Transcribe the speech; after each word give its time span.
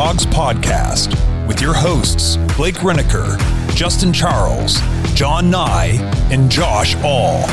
Dawgs 0.00 0.24
Podcast 0.24 1.46
with 1.46 1.60
your 1.60 1.74
hosts, 1.74 2.38
Blake 2.56 2.76
Riniker, 2.76 3.38
Justin 3.74 4.14
Charles, 4.14 4.80
John 5.12 5.50
Nye, 5.50 5.98
and 6.32 6.50
Josh 6.50 6.96
All. 7.04 7.46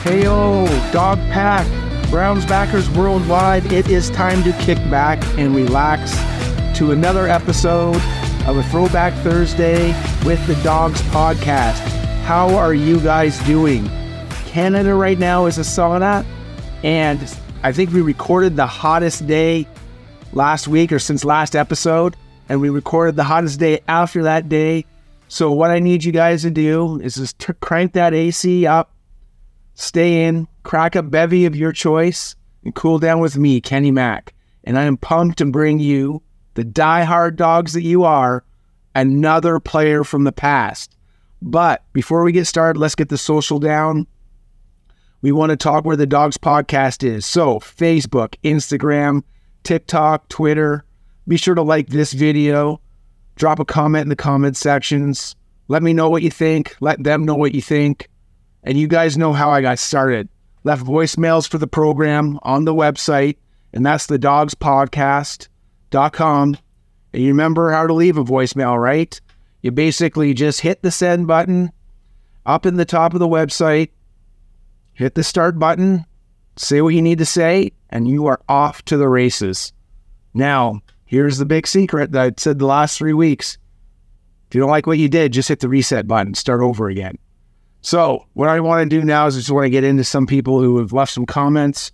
Hey, 0.00 0.22
yo, 0.22 0.64
Dog 0.92 1.18
Pack, 1.30 1.66
Browns 2.10 2.46
backers 2.46 2.88
worldwide, 2.88 3.70
it 3.70 3.90
is 3.90 4.08
time 4.08 4.42
to 4.44 4.52
kick 4.62 4.78
back 4.90 5.22
and 5.38 5.54
relax 5.54 6.12
to 6.78 6.92
another 6.92 7.28
episode 7.28 8.00
of 8.46 8.56
a 8.56 8.62
Throwback 8.70 9.12
Thursday 9.22 9.88
with 10.24 10.44
the 10.46 10.54
Dawgs 10.62 11.02
Podcast. 11.02 11.80
How 12.22 12.56
are 12.56 12.72
you 12.72 12.98
guys 13.00 13.38
doing? 13.40 13.86
Canada 14.46 14.94
right 14.94 15.18
now 15.18 15.44
is 15.44 15.58
a 15.58 15.60
sauna, 15.60 16.24
and 16.82 17.20
I 17.64 17.72
think 17.72 17.94
we 17.94 18.02
recorded 18.02 18.56
the 18.56 18.66
hottest 18.66 19.26
day 19.26 19.66
last 20.34 20.68
week 20.68 20.92
or 20.92 20.98
since 20.98 21.24
last 21.24 21.56
episode, 21.56 22.14
and 22.50 22.60
we 22.60 22.68
recorded 22.68 23.16
the 23.16 23.24
hottest 23.24 23.58
day 23.58 23.80
after 23.88 24.24
that 24.24 24.50
day. 24.50 24.84
So, 25.28 25.50
what 25.50 25.70
I 25.70 25.78
need 25.78 26.04
you 26.04 26.12
guys 26.12 26.42
to 26.42 26.50
do 26.50 27.00
is 27.00 27.14
just 27.14 27.38
t- 27.38 27.54
crank 27.62 27.94
that 27.94 28.12
AC 28.12 28.66
up, 28.66 28.92
stay 29.72 30.26
in, 30.26 30.46
crack 30.62 30.94
a 30.94 31.02
bevy 31.02 31.46
of 31.46 31.56
your 31.56 31.72
choice, 31.72 32.36
and 32.64 32.74
cool 32.74 32.98
down 32.98 33.20
with 33.20 33.38
me, 33.38 33.62
Kenny 33.62 33.90
Mac. 33.90 34.34
And 34.64 34.78
I 34.78 34.82
am 34.82 34.98
pumped 34.98 35.38
to 35.38 35.46
bring 35.46 35.78
you, 35.78 36.20
the 36.52 36.64
die-hard 36.64 37.36
dogs 37.36 37.72
that 37.72 37.82
you 37.82 38.04
are, 38.04 38.44
another 38.94 39.58
player 39.58 40.04
from 40.04 40.24
the 40.24 40.32
past. 40.32 40.94
But 41.40 41.82
before 41.94 42.24
we 42.24 42.32
get 42.32 42.46
started, 42.46 42.78
let's 42.78 42.94
get 42.94 43.08
the 43.08 43.16
social 43.16 43.58
down. 43.58 44.06
We 45.24 45.32
want 45.32 45.50
to 45.50 45.56
talk 45.56 45.84
where 45.86 45.96
the 45.96 46.06
Dawgs 46.06 46.36
Podcast 46.36 47.02
is. 47.02 47.24
So, 47.24 47.58
Facebook, 47.58 48.34
Instagram, 48.44 49.22
TikTok, 49.62 50.28
Twitter. 50.28 50.84
Be 51.26 51.38
sure 51.38 51.54
to 51.54 51.62
like 51.62 51.88
this 51.88 52.12
video, 52.12 52.82
drop 53.34 53.58
a 53.58 53.64
comment 53.64 54.02
in 54.02 54.10
the 54.10 54.16
comment 54.16 54.54
sections. 54.54 55.34
Let 55.66 55.82
me 55.82 55.94
know 55.94 56.10
what 56.10 56.20
you 56.20 56.30
think. 56.30 56.76
Let 56.80 57.02
them 57.02 57.24
know 57.24 57.36
what 57.36 57.54
you 57.54 57.62
think. 57.62 58.10
And 58.64 58.76
you 58.76 58.86
guys 58.86 59.16
know 59.16 59.32
how 59.32 59.48
I 59.48 59.62
got 59.62 59.78
started. 59.78 60.28
Left 60.62 60.84
voicemails 60.84 61.48
for 61.48 61.56
the 61.56 61.66
program 61.66 62.38
on 62.42 62.66
the 62.66 62.74
website, 62.74 63.38
and 63.72 63.86
that's 63.86 64.04
the 64.04 64.18
dogspodcast.com. 64.18 66.58
And 67.14 67.22
you 67.22 67.28
remember 67.28 67.70
how 67.70 67.86
to 67.86 67.94
leave 67.94 68.18
a 68.18 68.24
voicemail, 68.24 68.78
right? 68.78 69.18
You 69.62 69.70
basically 69.70 70.34
just 70.34 70.60
hit 70.60 70.82
the 70.82 70.90
send 70.90 71.26
button 71.26 71.72
up 72.44 72.66
in 72.66 72.76
the 72.76 72.84
top 72.84 73.14
of 73.14 73.20
the 73.20 73.26
website, 73.26 73.88
hit 74.94 75.14
the 75.14 75.22
start 75.22 75.58
button, 75.58 76.04
say 76.56 76.80
what 76.80 76.94
you 76.94 77.02
need 77.02 77.18
to 77.18 77.26
say, 77.26 77.72
and 77.90 78.08
you 78.08 78.26
are 78.26 78.40
off 78.48 78.84
to 78.86 78.96
the 78.96 79.08
races. 79.08 79.72
Now, 80.32 80.80
here's 81.04 81.38
the 81.38 81.44
big 81.44 81.66
secret 81.66 82.12
that 82.12 82.22
I 82.22 82.32
said 82.36 82.58
the 82.58 82.66
last 82.66 82.98
three 82.98 83.12
weeks. 83.12 83.58
If 84.48 84.54
you 84.54 84.60
don't 84.60 84.70
like 84.70 84.86
what 84.86 84.98
you 84.98 85.08
did, 85.08 85.32
just 85.32 85.48
hit 85.48 85.60
the 85.60 85.68
reset 85.68 86.06
button, 86.06 86.34
start 86.34 86.60
over 86.60 86.88
again. 86.88 87.18
So, 87.80 88.26
what 88.32 88.48
I 88.48 88.60
want 88.60 88.88
to 88.88 89.00
do 89.00 89.04
now 89.04 89.26
is 89.26 89.36
I 89.36 89.40
just 89.40 89.50
want 89.50 89.64
to 89.66 89.70
get 89.70 89.84
into 89.84 90.04
some 90.04 90.26
people 90.26 90.60
who 90.60 90.78
have 90.78 90.92
left 90.92 91.12
some 91.12 91.26
comments. 91.26 91.92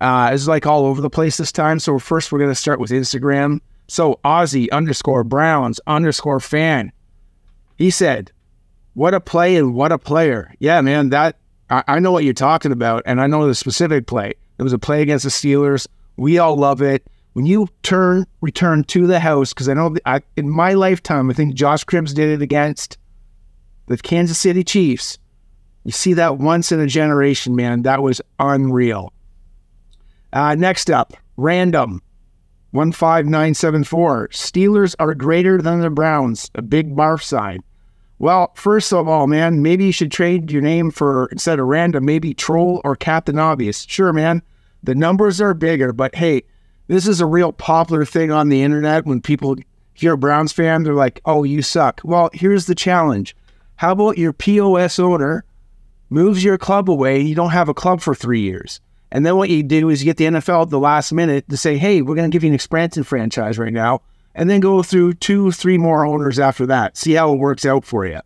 Uh, 0.00 0.30
it's 0.32 0.46
like 0.46 0.64
all 0.64 0.86
over 0.86 1.02
the 1.02 1.10
place 1.10 1.36
this 1.36 1.52
time. 1.52 1.78
So, 1.80 1.98
first, 1.98 2.32
we're 2.32 2.38
going 2.38 2.50
to 2.50 2.54
start 2.54 2.80
with 2.80 2.90
Instagram. 2.90 3.60
So, 3.88 4.20
Aussie 4.24 4.70
underscore 4.70 5.24
Browns 5.24 5.80
underscore 5.86 6.40
fan. 6.40 6.92
He 7.76 7.90
said, 7.90 8.32
What 8.94 9.12
a 9.12 9.20
play 9.20 9.56
and 9.56 9.74
what 9.74 9.92
a 9.92 9.98
player. 9.98 10.54
Yeah, 10.60 10.80
man, 10.80 11.10
that 11.10 11.36
I, 11.70 11.84
I 11.86 11.98
know 11.98 12.12
what 12.12 12.24
you're 12.24 12.34
talking 12.34 12.72
about, 12.72 13.02
and 13.06 13.20
I 13.20 13.26
know 13.26 13.46
the 13.46 13.54
specific 13.54 14.06
play. 14.06 14.34
It 14.58 14.62
was 14.62 14.72
a 14.72 14.78
play 14.78 15.02
against 15.02 15.24
the 15.24 15.30
Steelers. 15.30 15.86
We 16.16 16.38
all 16.38 16.56
love 16.56 16.82
it. 16.82 17.06
When 17.34 17.46
you 17.46 17.68
turn, 17.82 18.26
return 18.40 18.84
to 18.84 19.06
the 19.06 19.20
house, 19.20 19.52
because 19.52 19.68
I 19.68 19.74
know 19.74 19.96
I, 20.06 20.22
in 20.36 20.50
my 20.50 20.74
lifetime, 20.74 21.30
I 21.30 21.34
think 21.34 21.54
Josh 21.54 21.84
Cribbs 21.84 22.14
did 22.14 22.28
it 22.28 22.42
against 22.42 22.98
the 23.86 23.96
Kansas 23.96 24.38
City 24.38 24.64
Chiefs. 24.64 25.18
You 25.84 25.92
see 25.92 26.14
that 26.14 26.38
once 26.38 26.72
in 26.72 26.80
a 26.80 26.86
generation, 26.86 27.54
man. 27.54 27.82
That 27.82 28.02
was 28.02 28.20
unreal. 28.38 29.12
Uh, 30.32 30.54
next 30.54 30.90
up, 30.90 31.14
random 31.36 32.02
15974. 32.72 34.28
Steelers 34.28 34.94
are 34.98 35.14
greater 35.14 35.62
than 35.62 35.80
the 35.80 35.90
Browns. 35.90 36.50
A 36.54 36.62
big 36.62 36.94
barf 36.94 37.22
sign. 37.22 37.60
Well, 38.18 38.52
first 38.54 38.92
of 38.92 39.06
all, 39.06 39.26
man, 39.26 39.62
maybe 39.62 39.84
you 39.84 39.92
should 39.92 40.10
trade 40.10 40.50
your 40.50 40.62
name 40.62 40.90
for, 40.90 41.26
instead 41.26 41.60
of 41.60 41.66
random, 41.66 42.04
maybe 42.04 42.34
Troll 42.34 42.80
or 42.84 42.96
Captain 42.96 43.38
Obvious. 43.38 43.86
Sure, 43.88 44.12
man, 44.12 44.42
the 44.82 44.94
numbers 44.94 45.40
are 45.40 45.54
bigger, 45.54 45.92
but 45.92 46.14
hey, 46.16 46.42
this 46.88 47.06
is 47.06 47.20
a 47.20 47.26
real 47.26 47.52
popular 47.52 48.04
thing 48.04 48.32
on 48.32 48.48
the 48.48 48.62
internet 48.62 49.06
when 49.06 49.20
people 49.20 49.56
hear 49.94 50.16
Browns 50.16 50.52
fan, 50.52 50.82
they're 50.82 50.94
like, 50.94 51.20
oh, 51.24 51.44
you 51.44 51.62
suck. 51.62 52.00
Well, 52.04 52.30
here's 52.32 52.66
the 52.66 52.74
challenge. 52.74 53.36
How 53.76 53.92
about 53.92 54.18
your 54.18 54.32
POS 54.32 54.98
owner 54.98 55.44
moves 56.08 56.42
your 56.42 56.58
club 56.58 56.88
away 56.90 57.20
and 57.20 57.28
you 57.28 57.34
don't 57.34 57.50
have 57.50 57.68
a 57.68 57.74
club 57.74 58.00
for 58.00 58.14
three 58.14 58.40
years? 58.40 58.80
And 59.10 59.24
then 59.24 59.36
what 59.36 59.50
you 59.50 59.62
do 59.62 59.88
is 59.88 60.02
you 60.02 60.06
get 60.06 60.16
the 60.16 60.24
NFL 60.24 60.62
at 60.62 60.70
the 60.70 60.78
last 60.78 61.12
minute 61.12 61.48
to 61.48 61.56
say, 61.56 61.78
hey, 61.78 62.02
we're 62.02 62.14
going 62.14 62.30
to 62.30 62.34
give 62.34 62.44
you 62.44 62.48
an 62.48 62.54
expansion 62.54 63.04
franchise 63.04 63.58
right 63.58 63.72
now 63.72 64.02
and 64.38 64.48
then 64.48 64.60
go 64.60 64.84
through 64.84 65.14
two, 65.14 65.50
three 65.50 65.76
more 65.76 66.06
owners 66.06 66.38
after 66.38 66.64
that. 66.64 66.96
See 66.96 67.14
how 67.14 67.32
it 67.34 67.40
works 67.40 67.66
out 67.66 67.84
for 67.84 68.06
you. 68.06 68.20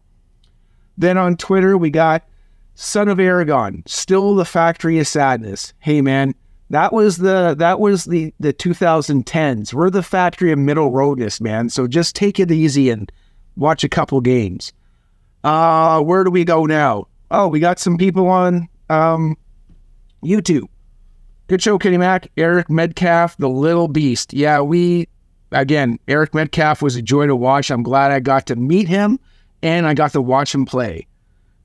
Then 0.99 1.17
on 1.17 1.39
Twitter, 1.39 1.79
we 1.79 1.89
got 1.89 2.23
Son 2.75 3.09
of 3.09 3.19
Aragon, 3.19 3.83
still 3.87 4.35
the 4.35 4.45
factory 4.45 4.99
of 4.99 5.09
sadness. 5.09 5.73
Hey 5.79 6.03
man, 6.03 6.35
that 6.69 6.93
was 6.93 7.17
the 7.17 7.55
that 7.59 7.81
was 7.81 8.05
the 8.05 8.33
the 8.39 8.53
2010s. 8.53 9.73
We're 9.73 9.89
the 9.89 10.03
factory 10.03 10.53
of 10.53 10.59
middle 10.59 10.91
roadness, 10.91 11.41
man. 11.41 11.71
So 11.71 11.87
just 11.87 12.15
take 12.15 12.39
it 12.39 12.51
easy 12.51 12.91
and 12.91 13.11
watch 13.57 13.83
a 13.83 13.89
couple 13.89 14.21
games. 14.21 14.71
Uh, 15.43 16.03
where 16.03 16.25
do 16.25 16.31
we 16.31 16.45
go 16.45 16.67
now? 16.67 17.09
Oh, 17.31 17.49
we 17.49 17.59
got 17.59 17.79
some 17.79 17.97
people 17.97 18.29
on 18.29 18.69
um, 18.91 19.35
YouTube. 20.23 20.69
Good 21.47 21.63
show, 21.63 21.79
Kenny 21.79 21.97
Mac. 21.97 22.31
Eric 22.37 22.69
Metcalf, 22.69 23.39
the 23.39 23.49
little 23.49 23.89
beast. 23.89 24.35
Yeah, 24.35 24.61
we 24.61 25.09
again, 25.53 25.99
Eric 26.09 26.35
Metcalf 26.35 26.83
was 26.83 26.97
a 26.97 27.03
joy 27.03 27.27
to 27.27 27.37
watch. 27.37 27.71
I'm 27.71 27.83
glad 27.83 28.11
I 28.11 28.21
got 28.21 28.47
to 28.47 28.57
meet 28.57 28.89
him 28.89 29.19
and 29.63 29.87
I 29.87 29.95
got 29.95 30.13
to 30.13 30.21
watch 30.21 30.55
him 30.55 30.65
play. 30.65 31.07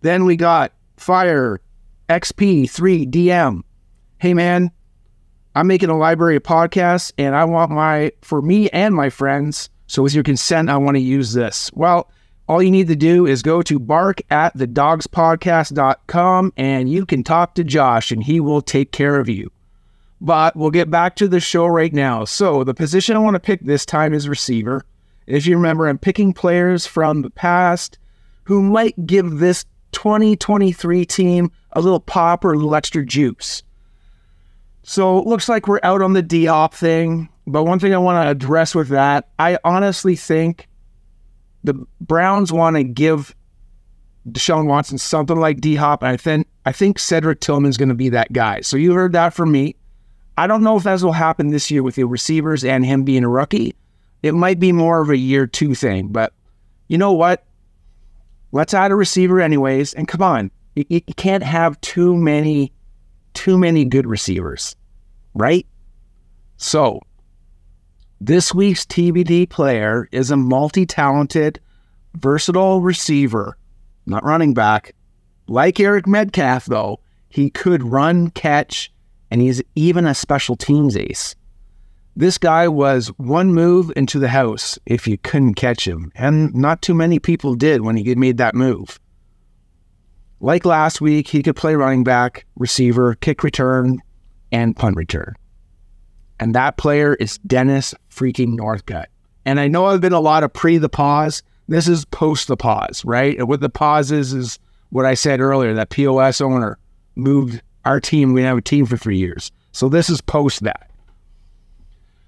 Then 0.01 0.25
we 0.25 0.35
got 0.35 0.73
Fire 0.97 1.59
XP3 2.09 3.09
DM. 3.09 3.63
Hey 4.19 4.33
man, 4.33 4.71
I'm 5.55 5.67
making 5.67 5.89
a 5.89 5.97
library 5.97 6.35
of 6.35 6.43
podcasts 6.43 7.11
and 7.17 7.35
I 7.35 7.45
want 7.45 7.71
my 7.71 8.11
for 8.21 8.41
me 8.41 8.69
and 8.69 8.93
my 8.95 9.09
friends. 9.09 9.69
So 9.87 10.03
with 10.03 10.13
your 10.13 10.23
consent, 10.23 10.69
I 10.69 10.77
want 10.77 10.95
to 10.95 11.01
use 11.01 11.33
this. 11.33 11.71
Well, 11.73 12.11
all 12.47 12.63
you 12.63 12.71
need 12.71 12.87
to 12.87 12.95
do 12.95 13.25
is 13.25 13.41
go 13.41 13.61
to 13.63 13.79
bark 13.79 14.21
at 14.29 14.55
the 14.55 14.67
dogspodcast.com 14.67 16.53
and 16.55 16.89
you 16.89 17.05
can 17.05 17.23
talk 17.23 17.55
to 17.55 17.63
Josh 17.63 18.11
and 18.11 18.23
he 18.23 18.39
will 18.39 18.61
take 18.61 18.91
care 18.91 19.19
of 19.19 19.27
you. 19.27 19.51
But 20.19 20.55
we'll 20.55 20.71
get 20.71 20.89
back 20.89 21.15
to 21.17 21.27
the 21.27 21.39
show 21.39 21.67
right 21.67 21.93
now. 21.93 22.25
So, 22.25 22.63
the 22.63 22.73
position 22.73 23.15
I 23.15 23.19
want 23.19 23.35
to 23.35 23.39
pick 23.39 23.61
this 23.61 23.85
time 23.85 24.13
is 24.13 24.27
receiver. 24.27 24.83
If 25.27 25.45
you 25.45 25.55
remember, 25.55 25.87
I'm 25.87 25.97
picking 25.97 26.33
players 26.33 26.87
from 26.87 27.21
the 27.21 27.29
past 27.29 27.99
who 28.45 28.63
might 28.63 29.05
give 29.05 29.37
this 29.37 29.65
2023 29.91 31.05
team 31.05 31.51
a 31.73 31.81
little 31.81 31.99
pop 31.99 32.43
or 32.43 32.53
a 32.53 32.55
little 32.55 32.75
extra 32.75 33.05
juice. 33.05 33.61
So, 34.81 35.19
it 35.19 35.27
looks 35.27 35.47
like 35.47 35.67
we're 35.67 35.81
out 35.83 36.01
on 36.01 36.13
the 36.13 36.23
D-Hop 36.23 36.73
thing. 36.73 37.29
But 37.45 37.63
one 37.63 37.79
thing 37.79 37.93
I 37.93 37.97
want 37.97 38.25
to 38.25 38.29
address 38.29 38.73
with 38.73 38.89
that, 38.89 39.29
I 39.37 39.59
honestly 39.63 40.15
think 40.15 40.67
the 41.63 41.85
Browns 42.01 42.51
want 42.51 42.75
to 42.75 42.83
give 42.83 43.35
Deshaun 44.29 44.65
Watson 44.65 44.97
something 44.97 45.37
like 45.37 45.61
D 45.61 45.75
Hop, 45.75 46.03
and 46.03 46.11
I 46.11 46.17
think 46.17 46.47
I 46.65 46.71
think 46.71 46.99
Cedric 46.99 47.39
Tillman's 47.39 47.77
going 47.77 47.89
to 47.89 47.95
be 47.95 48.09
that 48.09 48.33
guy. 48.33 48.61
So 48.61 48.75
you 48.77 48.93
heard 48.93 49.13
that 49.13 49.33
from 49.33 49.51
me. 49.51 49.75
I 50.37 50.45
don't 50.45 50.63
know 50.63 50.77
if 50.77 50.83
that 50.83 51.01
will 51.01 51.13
happen 51.13 51.49
this 51.49 51.71
year 51.71 51.81
with 51.81 51.95
the 51.95 52.03
receivers 52.03 52.63
and 52.63 52.85
him 52.85 53.03
being 53.03 53.23
a 53.23 53.29
rookie. 53.29 53.75
It 54.21 54.33
might 54.33 54.59
be 54.59 54.71
more 54.71 55.01
of 55.01 55.09
a 55.09 55.17
year 55.17 55.47
two 55.47 55.73
thing, 55.73 56.09
but 56.09 56.31
you 56.87 56.97
know 56.97 57.13
what? 57.13 57.43
Let's 58.51 58.73
add 58.73 58.91
a 58.91 58.95
receiver 58.95 59.41
anyways. 59.41 59.93
And 59.95 60.07
come 60.07 60.21
on, 60.21 60.51
you, 60.75 60.85
you 60.89 61.01
can't 61.15 61.43
have 61.43 61.79
too 61.81 62.15
many, 62.15 62.71
too 63.33 63.57
many 63.57 63.83
good 63.83 64.05
receivers, 64.05 64.75
right? 65.33 65.65
So 66.57 67.01
this 68.21 68.53
week's 68.53 68.85
TBT 68.85 69.49
player 69.49 70.07
is 70.11 70.31
a 70.31 70.37
multi-talented, 70.37 71.59
versatile 72.15 72.81
receiver, 72.81 73.57
not 74.05 74.23
running 74.23 74.53
back. 74.53 74.93
Like 75.47 75.79
Eric 75.79 76.07
Metcalf, 76.07 76.65
though, 76.65 76.99
he 77.29 77.49
could 77.49 77.83
run, 77.83 78.29
catch, 78.31 78.91
and 79.31 79.41
he's 79.41 79.61
even 79.75 80.05
a 80.05 80.15
special 80.15 80.55
teams 80.55 80.95
ace. 80.95 81.35
This 82.15 82.37
guy 82.37 82.67
was 82.67 83.09
one 83.17 83.53
move 83.53 83.91
into 83.95 84.17
the 84.17 84.29
house 84.29 84.79
if 84.85 85.07
you 85.07 85.17
couldn't 85.19 85.53
catch 85.53 85.87
him, 85.87 86.11
and 86.15 86.53
not 86.55 86.81
too 86.81 86.95
many 86.95 87.19
people 87.19 87.53
did 87.53 87.81
when 87.81 87.95
he 87.95 88.15
made 88.15 88.37
that 88.37 88.55
move. 88.55 88.99
Like 90.39 90.65
last 90.65 91.01
week, 91.01 91.27
he 91.27 91.43
could 91.43 91.55
play 91.55 91.75
running 91.75 92.03
back, 92.03 92.45
receiver, 92.55 93.15
kick 93.15 93.43
return, 93.43 93.99
and 94.51 94.75
punt 94.75 94.95
return. 94.95 95.35
And 96.39 96.53
that 96.55 96.77
player 96.77 97.15
is 97.15 97.37
Dennis 97.39 97.93
freaking 98.11 98.57
Northcutt. 98.57 99.05
And 99.45 99.59
I 99.59 99.67
know 99.67 99.85
I've 99.85 100.01
been 100.01 100.13
a 100.13 100.19
lot 100.19 100.43
of 100.43 100.53
pre 100.53 100.77
the 100.77 100.89
pause. 100.89 101.41
This 101.67 101.87
is 101.87 102.05
post 102.05 102.47
the 102.47 102.57
pause, 102.57 103.03
right? 103.05 103.37
And 103.37 103.47
what 103.47 103.61
the 103.61 103.69
pause 103.69 104.11
is, 104.11 104.33
is 104.33 104.59
what 104.89 105.05
I 105.05 105.15
said 105.15 105.39
earlier 105.39 105.73
that 105.73 105.89
POS 105.89 106.41
owner 106.41 106.77
moved 107.15 107.61
our 107.87 107.99
team. 107.99 108.33
We 108.33 108.43
have 108.43 108.57
a 108.57 108.61
team 108.61 108.85
for 108.85 108.97
three 108.97 109.17
years. 109.17 109.51
So 109.71 109.89
this 109.89 110.09
is 110.09 110.21
post 110.21 110.63
that. 110.63 110.91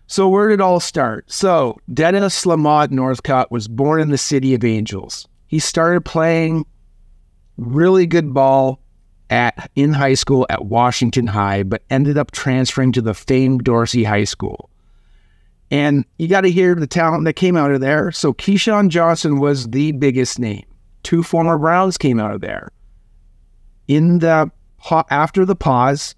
So 0.07 0.27
where 0.27 0.47
did 0.47 0.55
it 0.55 0.61
all 0.61 0.79
start? 0.79 1.31
So 1.31 1.77
Dennis 1.93 2.45
Lamont 2.45 2.91
Northcutt 2.91 3.51
was 3.51 3.67
born 3.67 4.01
in 4.01 4.09
the 4.09 4.17
city 4.17 4.55
of 4.55 4.63
Angels. 4.63 5.27
He 5.47 5.59
started 5.59 6.05
playing 6.05 6.65
really 7.57 8.07
good 8.07 8.33
ball 8.33 8.79
at 9.29 9.69
in 9.75 9.93
high 9.93 10.15
school 10.15 10.47
at 10.49 10.65
Washington 10.65 11.27
High, 11.27 11.63
but 11.63 11.83
ended 11.89 12.17
up 12.17 12.31
transferring 12.31 12.91
to 12.93 13.01
the 13.01 13.13
famed 13.13 13.63
Dorsey 13.63 14.03
High 14.03 14.23
School. 14.23 14.69
And 15.69 16.05
you 16.17 16.27
got 16.27 16.41
to 16.41 16.51
hear 16.51 16.73
the 16.73 16.87
talent 16.87 17.25
that 17.25 17.33
came 17.33 17.55
out 17.55 17.71
of 17.71 17.81
there. 17.81 18.11
So 18.11 18.33
Keyshawn 18.33 18.89
Johnson 18.89 19.39
was 19.39 19.67
the 19.67 19.91
biggest 19.91 20.39
name. 20.39 20.65
Two 21.03 21.21
former 21.21 21.57
Browns 21.57 21.97
came 21.97 22.19
out 22.19 22.33
of 22.33 22.41
there. 22.41 22.71
In 23.87 24.19
the 24.19 24.51
after 25.09 25.45
the 25.45 25.55
pause, 25.55 26.15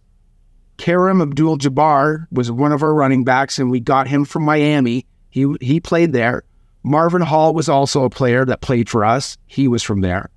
Karim 0.78 1.22
Abdul 1.22 1.58
Jabbar 1.58 2.28
was 2.32 2.52
one 2.52 2.72
of 2.72 2.84
our 2.84 2.94
running 2.94 3.24
backs, 3.24 3.60
and 3.60 3.70
we 3.70 3.80
got 3.80 4.08
him 4.08 4.26
from 4.26 4.44
Miami. 4.44 5.06
He 5.30 5.54
he 5.62 5.80
played 5.80 6.14
there. 6.14 6.44
Marvin 6.84 7.22
Hall 7.22 7.54
was 7.54 7.70
also 7.70 8.04
a 8.04 8.10
player 8.10 8.44
that 8.46 8.62
played 8.62 8.90
for 8.90 9.06
us. 9.06 9.38
He 9.46 9.68
was 9.68 9.84
from 9.84 10.02
there. 10.02 10.32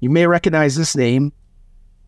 You 0.00 0.10
may 0.10 0.26
recognize 0.26 0.76
this 0.76 0.94
name, 0.94 1.32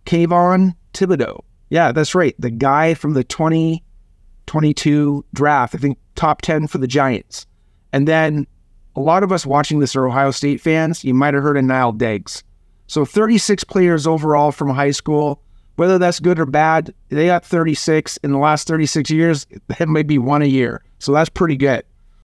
Kayvon 0.04 0.74
Thibodeaux. 0.92 1.42
Yeah, 1.70 1.92
that's 1.92 2.14
right. 2.14 2.34
The 2.38 2.50
guy 2.50 2.92
from 2.94 3.14
the 3.14 3.24
2022 3.24 5.24
draft, 5.32 5.74
I 5.74 5.78
think 5.78 5.98
top 6.14 6.42
10 6.42 6.66
for 6.66 6.76
the 6.78 6.86
Giants. 6.86 7.46
And 7.92 8.06
then 8.06 8.46
a 8.94 9.00
lot 9.00 9.22
of 9.22 9.32
us 9.32 9.46
watching 9.46 9.78
this 9.78 9.96
are 9.96 10.06
Ohio 10.06 10.30
State 10.30 10.60
fans. 10.60 11.04
You 11.04 11.14
might 11.14 11.32
have 11.32 11.42
heard 11.42 11.56
of 11.56 11.64
Nile 11.64 11.92
Diggs. 11.92 12.44
So 12.92 13.06
36 13.06 13.64
players 13.64 14.06
overall 14.06 14.52
from 14.52 14.68
high 14.68 14.90
school. 14.90 15.40
Whether 15.76 15.96
that's 15.96 16.20
good 16.20 16.38
or 16.38 16.44
bad, 16.44 16.92
they 17.08 17.24
got 17.24 17.42
36 17.42 18.18
in 18.18 18.32
the 18.32 18.38
last 18.38 18.68
36 18.68 19.08
years. 19.08 19.46
That 19.68 19.88
might 19.88 20.06
be 20.06 20.18
one 20.18 20.42
a 20.42 20.46
year. 20.46 20.82
So 20.98 21.10
that's 21.14 21.30
pretty 21.30 21.56
good. 21.56 21.86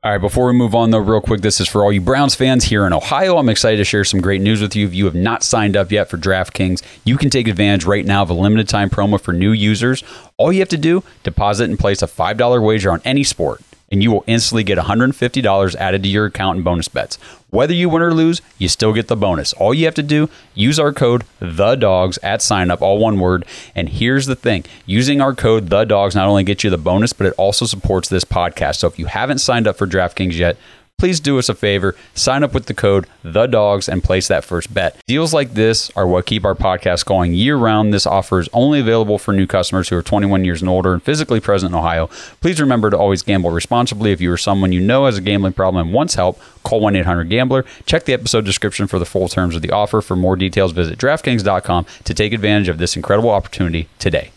All 0.04 0.12
right, 0.12 0.18
before 0.18 0.46
we 0.46 0.52
move 0.52 0.72
on, 0.72 0.92
though, 0.92 0.98
real 0.98 1.20
quick, 1.20 1.40
this 1.40 1.58
is 1.58 1.66
for 1.66 1.82
all 1.82 1.92
you 1.92 2.00
Browns 2.00 2.36
fans 2.36 2.62
here 2.62 2.86
in 2.86 2.92
Ohio. 2.92 3.36
I'm 3.36 3.48
excited 3.48 3.78
to 3.78 3.84
share 3.84 4.04
some 4.04 4.20
great 4.20 4.42
news 4.42 4.62
with 4.62 4.76
you. 4.76 4.86
If 4.86 4.94
you 4.94 5.06
have 5.06 5.16
not 5.16 5.42
signed 5.42 5.76
up 5.76 5.90
yet 5.90 6.08
for 6.08 6.18
DraftKings, 6.18 6.82
you 7.02 7.16
can 7.16 7.30
take 7.30 7.48
advantage 7.48 7.84
right 7.84 8.06
now 8.06 8.22
of 8.22 8.30
a 8.30 8.34
limited 8.34 8.68
time 8.68 8.90
promo 8.90 9.20
for 9.20 9.32
new 9.32 9.50
users. 9.50 10.04
All 10.36 10.52
you 10.52 10.60
have 10.60 10.68
to 10.68 10.78
do, 10.78 11.02
deposit 11.24 11.68
and 11.68 11.76
place 11.76 12.00
a 12.00 12.06
$5 12.06 12.62
wager 12.62 12.92
on 12.92 13.02
any 13.04 13.24
sport 13.24 13.60
and 13.90 14.02
you 14.02 14.10
will 14.10 14.24
instantly 14.26 14.64
get 14.64 14.78
$150 14.78 15.74
added 15.76 16.02
to 16.02 16.08
your 16.08 16.26
account 16.26 16.58
in 16.58 16.64
bonus 16.64 16.88
bets. 16.88 17.16
Whether 17.50 17.74
you 17.74 17.88
win 17.88 18.02
or 18.02 18.12
lose, 18.12 18.42
you 18.58 18.68
still 18.68 18.92
get 18.92 19.06
the 19.06 19.16
bonus. 19.16 19.52
All 19.52 19.72
you 19.72 19.84
have 19.84 19.94
to 19.94 20.02
do, 20.02 20.28
use 20.54 20.80
our 20.80 20.92
code 20.92 21.24
the 21.38 21.76
dogs 21.76 22.18
at 22.18 22.42
sign 22.42 22.70
up, 22.70 22.82
all 22.82 22.98
one 22.98 23.20
word. 23.20 23.44
And 23.76 23.88
here's 23.88 24.26
the 24.26 24.34
thing, 24.34 24.64
using 24.86 25.20
our 25.20 25.34
code 25.34 25.68
the 25.68 25.84
dogs 25.84 26.16
not 26.16 26.26
only 26.26 26.42
gets 26.42 26.64
you 26.64 26.70
the 26.70 26.78
bonus, 26.78 27.12
but 27.12 27.28
it 27.28 27.34
also 27.38 27.66
supports 27.66 28.08
this 28.08 28.24
podcast. 28.24 28.76
So 28.76 28.88
if 28.88 28.98
you 28.98 29.06
haven't 29.06 29.38
signed 29.38 29.68
up 29.68 29.76
for 29.76 29.86
DraftKings 29.86 30.36
yet, 30.36 30.56
please 30.98 31.20
do 31.20 31.38
us 31.38 31.48
a 31.48 31.54
favor, 31.54 31.94
sign 32.14 32.42
up 32.42 32.54
with 32.54 32.66
the 32.66 32.72
code 32.72 33.06
the 33.22 33.46
dogs 33.46 33.88
and 33.88 34.02
place 34.02 34.28
that 34.28 34.44
first 34.44 34.72
bet. 34.72 34.96
Deals 35.06 35.34
like 35.34 35.52
this 35.52 35.90
are 35.96 36.06
what 36.06 36.24
keep 36.24 36.44
our 36.44 36.54
podcast 36.54 37.04
going 37.04 37.34
year 37.34 37.56
round. 37.56 37.92
This 37.92 38.06
offer 38.06 38.40
is 38.40 38.48
only 38.52 38.80
available 38.80 39.18
for 39.18 39.32
new 39.32 39.46
customers 39.46 39.88
who 39.88 39.96
are 39.96 40.02
21 40.02 40.44
years 40.44 40.62
and 40.62 40.68
older 40.68 40.94
and 40.94 41.02
physically 41.02 41.40
present 41.40 41.72
in 41.72 41.78
Ohio. 41.78 42.06
Please 42.40 42.60
remember 42.60 42.88
to 42.88 42.96
always 42.98 43.22
gamble 43.22 43.50
responsibly. 43.50 44.12
If 44.12 44.20
you 44.20 44.32
or 44.32 44.38
someone 44.38 44.72
you 44.72 44.80
know 44.80 45.06
has 45.06 45.18
a 45.18 45.20
gambling 45.20 45.52
problem 45.52 45.86
and 45.86 45.94
wants 45.94 46.14
help, 46.14 46.40
call 46.62 46.80
1-800-GAMBLER. 46.80 47.64
Check 47.86 48.04
the 48.04 48.14
episode 48.14 48.44
description 48.44 48.86
for 48.86 48.98
the 48.98 49.04
full 49.04 49.28
terms 49.28 49.54
of 49.54 49.62
the 49.62 49.72
offer. 49.72 50.00
For 50.00 50.16
more 50.16 50.36
details, 50.36 50.72
visit 50.72 50.98
draftkings.com 50.98 51.86
to 52.04 52.14
take 52.14 52.32
advantage 52.32 52.68
of 52.68 52.78
this 52.78 52.96
incredible 52.96 53.30
opportunity 53.30 53.88
today. 53.98 54.30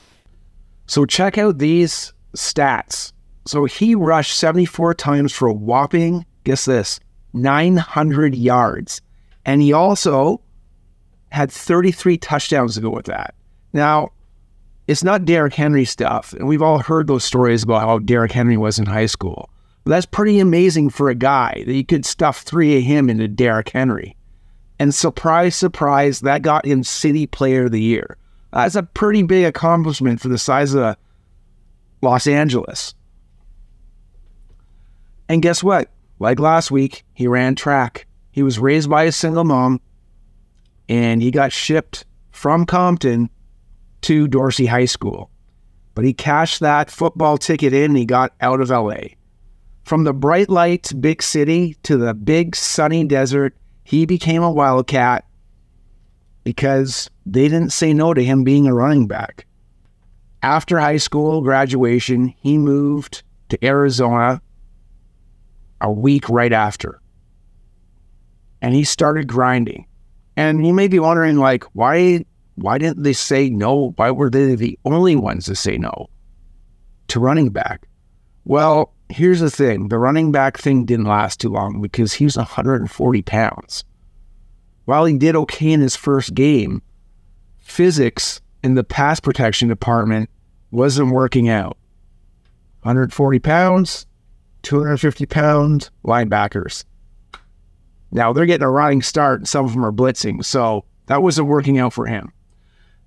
So 0.85 1.05
check 1.05 1.37
out 1.37 1.59
these 1.59 2.13
stats. 2.35 3.13
So 3.45 3.65
he 3.65 3.95
rushed 3.95 4.35
74 4.37 4.95
times 4.95 5.31
for 5.31 5.47
a 5.47 5.53
whopping 5.53 6.25
guess 6.47 6.65
this 6.65 6.99
900 7.33 8.35
yards. 8.35 9.01
And 9.45 9.61
he 9.61 9.73
also 9.73 10.41
had 11.31 11.51
33 11.51 12.17
touchdowns 12.17 12.75
to 12.75 12.81
go 12.81 12.89
with 12.89 13.05
that. 13.05 13.35
Now, 13.73 14.11
it's 14.87 15.03
not 15.03 15.25
Derrick 15.25 15.53
Henry 15.53 15.85
stuff. 15.85 16.33
And 16.33 16.47
we've 16.47 16.61
all 16.61 16.79
heard 16.79 17.07
those 17.07 17.23
stories 17.23 17.63
about 17.63 17.81
how 17.81 17.99
Derrick 17.99 18.31
Henry 18.31 18.57
was 18.57 18.79
in 18.79 18.85
high 18.85 19.05
school. 19.05 19.49
But 19.83 19.91
that's 19.91 20.05
pretty 20.05 20.39
amazing 20.39 20.89
for 20.89 21.09
a 21.09 21.15
guy 21.15 21.63
that 21.65 21.73
you 21.73 21.85
could 21.85 22.05
stuff 22.05 22.41
three 22.41 22.77
of 22.77 22.83
him 22.83 23.09
into 23.09 23.27
Derrick 23.27 23.69
Henry. 23.69 24.15
And 24.79 24.93
surprise, 24.93 25.55
surprise, 25.55 26.21
that 26.21 26.41
got 26.41 26.65
him 26.65 26.83
City 26.83 27.25
Player 27.25 27.65
of 27.65 27.71
the 27.71 27.81
Year. 27.81 28.17
That's 28.53 28.75
a 28.75 28.83
pretty 28.83 29.23
big 29.23 29.45
accomplishment 29.45 30.21
for 30.21 30.27
the 30.29 30.37
size 30.37 30.73
of 30.73 30.95
Los 32.01 32.27
Angeles. 32.27 32.93
And 35.29 35.41
guess 35.41 35.63
what? 35.63 35.89
Like 36.19 36.39
last 36.39 36.71
week, 36.71 37.03
he 37.13 37.27
ran 37.27 37.55
track. 37.55 38.07
He 38.31 38.43
was 38.43 38.59
raised 38.59 38.89
by 38.89 39.03
a 39.03 39.11
single 39.11 39.43
mom 39.43 39.81
and 40.89 41.21
he 41.21 41.31
got 41.31 41.51
shipped 41.51 42.05
from 42.31 42.65
Compton 42.65 43.29
to 44.01 44.27
Dorsey 44.27 44.67
High 44.67 44.85
School. 44.85 45.29
But 45.95 46.05
he 46.05 46.13
cashed 46.13 46.59
that 46.59 46.91
football 46.91 47.37
ticket 47.37 47.73
in 47.73 47.85
and 47.85 47.97
he 47.97 48.05
got 48.05 48.33
out 48.41 48.61
of 48.61 48.69
LA. 48.69 49.15
From 49.83 50.03
the 50.03 50.13
bright 50.13 50.49
lights, 50.49 50.93
big 50.93 51.23
city 51.23 51.75
to 51.83 51.97
the 51.97 52.13
big 52.13 52.55
sunny 52.55 53.03
desert, 53.03 53.55
he 53.83 54.05
became 54.05 54.43
a 54.43 54.51
Wildcat 54.51 55.25
because 56.43 57.09
they 57.25 57.47
didn't 57.47 57.71
say 57.71 57.93
no 57.93 58.13
to 58.13 58.23
him 58.23 58.43
being 58.43 58.67
a 58.67 58.73
running 58.73 59.07
back. 59.07 59.45
After 60.43 60.79
high 60.79 60.97
school 60.97 61.41
graduation, 61.41 62.33
he 62.39 62.57
moved 62.57 63.23
to 63.49 63.65
Arizona 63.65 64.41
a 65.81 65.91
week 65.91 66.29
right 66.29 66.53
after. 66.53 67.01
And 68.61 68.73
he 68.73 68.83
started 68.83 69.27
grinding. 69.27 69.85
And 70.35 70.65
you 70.65 70.73
may 70.73 70.87
be 70.87 70.99
wondering, 70.99 71.37
like, 71.37 71.63
why 71.73 72.25
why 72.55 72.79
didn't 72.79 73.03
they 73.03 73.13
say 73.13 73.49
no? 73.49 73.93
Why 73.97 74.11
were 74.11 74.29
they 74.29 74.55
the 74.55 74.79
only 74.83 75.15
ones 75.15 75.45
to 75.45 75.55
say 75.55 75.77
no 75.77 76.09
to 77.07 77.19
running 77.19 77.49
back? 77.49 77.87
Well, 78.45 78.93
here's 79.09 79.39
the 79.39 79.51
thing 79.51 79.89
the 79.89 79.99
running 79.99 80.31
back 80.31 80.57
thing 80.57 80.85
didn't 80.85 81.05
last 81.05 81.39
too 81.39 81.49
long 81.49 81.81
because 81.81 82.13
he 82.13 82.25
was 82.25 82.37
140 82.37 83.21
pounds. 83.21 83.83
While 84.85 85.05
he 85.05 85.17
did 85.17 85.35
okay 85.35 85.71
in 85.71 85.81
his 85.81 85.95
first 85.95 86.33
game, 86.33 86.81
physics 87.59 88.41
in 88.63 88.75
the 88.75 88.83
pass 88.83 89.19
protection 89.19 89.67
department 89.67 90.29
wasn't 90.71 91.11
working 91.11 91.49
out. 91.49 91.77
140 92.81 93.39
pounds, 93.39 94.05
250 94.67 95.25
pound 95.27 95.89
linebackers. 96.03 96.83
Now 98.11 98.33
they're 98.33 98.45
getting 98.45 98.65
a 98.65 98.69
running 98.69 99.01
start, 99.01 99.39
and 99.39 99.47
some 99.47 99.63
of 99.63 99.71
them 99.71 99.85
are 99.85 99.93
blitzing, 99.93 100.43
so 100.43 100.83
that 101.05 101.23
wasn't 101.23 101.47
working 101.47 101.79
out 101.79 101.93
for 101.93 102.05
him. 102.05 102.33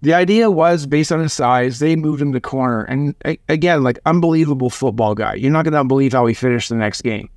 The 0.01 0.15
idea 0.15 0.51
was 0.51 0.87
based 0.87 1.13
on 1.13 1.21
his 1.21 1.35
size, 1.35 1.79
they 1.79 1.97
moved 1.97 2.23
him 2.23 2.33
to 2.33 2.41
corner. 2.41 2.85
And 2.85 3.15
again, 3.51 3.83
like 3.83 3.99
unbelievable 4.07 4.71
football 4.71 5.15
guy. 5.15 5.35
You're 5.35 5.51
not 5.51 5.65
going 5.65 5.75
to 5.75 5.85
believe 5.85 6.15
how 6.15 6.25
he 6.25 6.33
finished 6.33 6.71
the 6.71 6.77
next 6.77 7.03
game. 7.03 7.29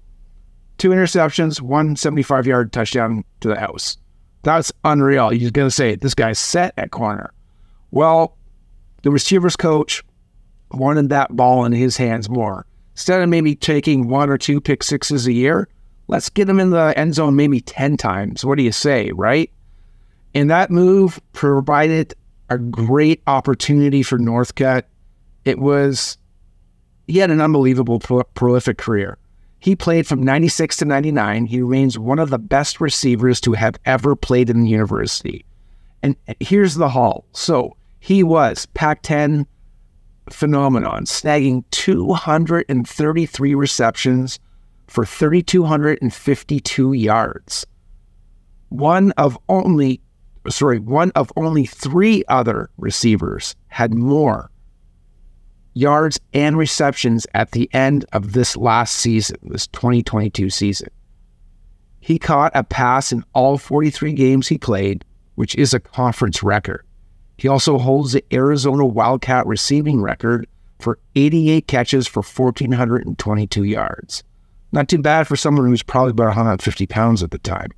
Two 0.77 0.91
interceptions, 0.91 1.59
one 1.59 1.97
75 1.97 2.47
yard 2.47 2.71
touchdown 2.71 3.25
to 3.41 3.49
the 3.49 3.59
house. 3.59 3.97
That's 4.43 4.71
unreal. 4.85 5.33
You're 5.33 5.51
going 5.51 5.67
to 5.67 5.75
say, 5.75 5.95
this 5.95 6.13
guy's 6.13 6.39
set 6.39 6.73
at 6.77 6.91
corner. 6.91 7.33
Well, 7.91 8.37
the 9.01 9.11
receivers 9.11 9.57
coach 9.57 10.01
wanted 10.71 11.09
that 11.09 11.35
ball 11.35 11.65
in 11.65 11.73
his 11.73 11.97
hands 11.97 12.29
more. 12.29 12.65
Instead 12.93 13.21
of 13.21 13.29
maybe 13.29 13.55
taking 13.55 14.07
one 14.07 14.29
or 14.29 14.37
two 14.37 14.61
pick 14.61 14.83
sixes 14.83 15.27
a 15.27 15.33
year, 15.33 15.67
let's 16.07 16.29
get 16.29 16.49
him 16.49 16.59
in 16.59 16.69
the 16.69 16.93
end 16.97 17.15
zone 17.15 17.35
maybe 17.35 17.59
10 17.59 17.97
times. 17.97 18.45
What 18.45 18.57
do 18.57 18.63
you 18.63 18.71
say, 18.71 19.11
right? 19.11 19.49
And 20.35 20.49
that 20.49 20.71
move 20.71 21.19
provided 21.33 22.13
a 22.49 22.57
great 22.57 23.21
opportunity 23.27 24.03
for 24.03 24.17
Northcutt. 24.17 24.83
It 25.45 25.59
was, 25.59 26.17
he 27.07 27.17
had 27.17 27.31
an 27.31 27.41
unbelievable 27.41 27.99
pro- 27.99 28.23
prolific 28.35 28.77
career. 28.77 29.17
He 29.59 29.75
played 29.75 30.05
from 30.05 30.21
96 30.21 30.77
to 30.77 30.85
99. 30.85 31.45
He 31.45 31.61
remains 31.61 31.97
one 31.97 32.19
of 32.19 32.29
the 32.29 32.39
best 32.39 32.81
receivers 32.81 33.39
to 33.41 33.53
have 33.53 33.75
ever 33.85 34.15
played 34.15 34.49
in 34.49 34.61
the 34.61 34.69
university. 34.69 35.45
And 36.01 36.17
here's 36.39 36.75
the 36.75 36.89
haul. 36.89 37.25
So 37.31 37.77
he 37.99 38.23
was 38.23 38.65
Pac 38.73 39.01
10 39.03 39.47
phenomenon, 40.29 41.05
snagging 41.05 41.63
233 41.71 43.55
receptions 43.55 44.39
for 44.87 45.05
3,252 45.05 46.93
yards. 46.93 47.65
One 48.69 49.11
of 49.13 49.37
only, 49.49 50.01
sorry, 50.49 50.79
one 50.79 51.11
of 51.15 51.31
only 51.35 51.65
three 51.65 52.23
other 52.27 52.69
receivers 52.77 53.55
had 53.67 53.93
more 53.93 54.49
yards 55.73 56.19
and 56.33 56.57
receptions 56.57 57.25
at 57.33 57.51
the 57.51 57.69
end 57.73 58.05
of 58.13 58.33
this 58.33 58.55
last 58.55 58.95
season, 58.95 59.37
this 59.43 59.67
2022 59.67 60.49
season. 60.49 60.89
He 61.99 62.19
caught 62.19 62.51
a 62.53 62.63
pass 62.63 63.11
in 63.11 63.23
all 63.33 63.57
43 63.57 64.13
games 64.13 64.47
he 64.47 64.57
played, 64.57 65.05
which 65.35 65.55
is 65.55 65.73
a 65.73 65.79
conference 65.79 66.43
record. 66.43 66.85
He 67.37 67.47
also 67.47 67.77
holds 67.77 68.13
the 68.13 68.23
Arizona 68.31 68.85
Wildcat 68.85 69.45
receiving 69.47 70.01
record 70.01 70.47
for 70.79 70.99
88 71.15 71.67
catches 71.67 72.07
for 72.07 72.21
1,422 72.21 73.63
yards. 73.63 74.23
Not 74.71 74.89
too 74.89 74.97
bad 74.97 75.27
for 75.27 75.35
someone 75.35 75.67
who's 75.67 75.83
probably 75.83 76.11
about 76.11 76.27
150 76.27 76.87
pounds 76.87 77.23
at 77.23 77.31
the 77.31 77.37
time. 77.37 77.69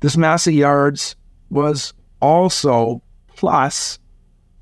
This 0.00 0.16
massive 0.16 0.54
yards 0.54 1.16
was 1.50 1.94
also 2.20 3.02
plus 3.28 3.98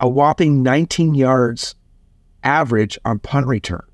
a 0.01 0.09
whopping 0.09 0.63
19 0.63 1.15
yards 1.15 1.75
average 2.43 2.99
on 3.05 3.19
punt 3.19 3.47
return. 3.47 3.85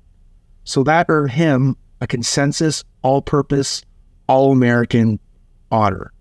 So 0.63 0.83
that 0.83 1.07
earned 1.09 1.31
him 1.31 1.77
a 1.99 2.07
consensus 2.07 2.83
all 3.01 3.21
purpose 3.21 3.83
All 4.27 4.51
American 4.51 5.19
honor. 5.71 6.11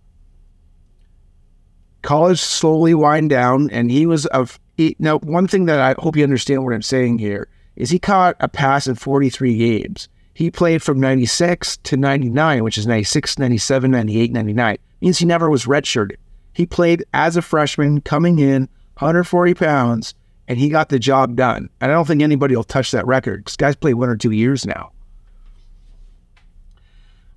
College 2.02 2.40
slowly 2.40 2.95
wind 2.95 3.30
down, 3.30 3.71
and 3.71 3.90
he 3.90 4.07
was 4.07 4.26
of 4.26 4.59
he, 4.76 4.97
now 4.99 5.19
one 5.19 5.47
thing 5.47 5.66
that 5.66 5.80
I 5.80 5.95
hope 6.00 6.16
you 6.16 6.23
understand 6.25 6.64
what 6.64 6.73
I'm 6.73 6.83
saying 6.83 7.19
here 7.19 7.49
is 7.76 7.90
he 7.90 7.99
caught 7.99 8.37
a 8.40 8.49
pass 8.49 8.87
in 8.87 8.95
43 8.95 9.57
games. 9.57 10.09
He 10.33 10.50
played 10.50 10.83
from 10.83 10.99
96 10.99 11.76
to 11.78 11.97
99, 11.97 12.64
which 12.64 12.78
is 12.78 12.87
96, 12.87 13.38
97, 13.38 13.90
98, 13.90 14.33
99. 14.33 14.78
Means 15.02 15.19
he 15.19 15.26
never 15.26 15.50
was 15.50 15.66
redshirted. 15.66 16.16
He 16.52 16.66
played 16.66 17.04
as 17.12 17.37
a 17.37 17.42
freshman 17.42 18.00
coming 18.00 18.38
in 18.38 18.69
140 18.99 19.54
pounds, 19.54 20.14
and 20.49 20.59
he 20.59 20.69
got 20.69 20.88
the 20.88 20.99
job 20.99 21.37
done. 21.37 21.69
And 21.80 21.90
I 21.90 21.95
don't 21.95 22.07
think 22.07 22.23
anybody 22.23 22.57
will 22.57 22.64
touch 22.64 22.90
that 22.92 23.07
record 23.07 23.45
because 23.45 23.57
guys 23.57 23.76
play 23.76 23.95
one 23.95 24.09
or 24.09 24.16
two 24.16 24.30
years 24.30 24.66
now. 24.66 24.92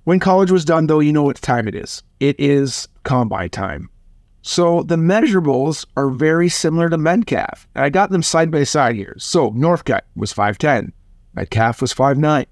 When 0.04 0.20
college 0.20 0.50
was 0.50 0.64
done, 0.64 0.86
though, 0.86 1.00
you 1.00 1.12
know 1.12 1.22
what 1.22 1.36
time 1.36 1.66
it 1.66 1.74
is. 1.74 2.02
It 2.20 2.36
is 2.38 2.88
combine 3.04 3.50
time. 3.50 3.88
So 4.46 4.82
the 4.82 4.96
measurables 4.96 5.86
are 5.96 6.10
very 6.10 6.50
similar 6.50 6.90
to 6.90 6.98
Metcalf. 6.98 7.66
I 7.74 7.88
got 7.88 8.10
them 8.10 8.22
side 8.22 8.50
by 8.50 8.64
side 8.64 8.94
here. 8.94 9.14
So 9.16 9.50
Northcutt 9.52 10.02
was 10.16 10.34
5'10, 10.34 10.92
Metcalf 11.32 11.80
was 11.80 11.94
5'9. 11.94 12.44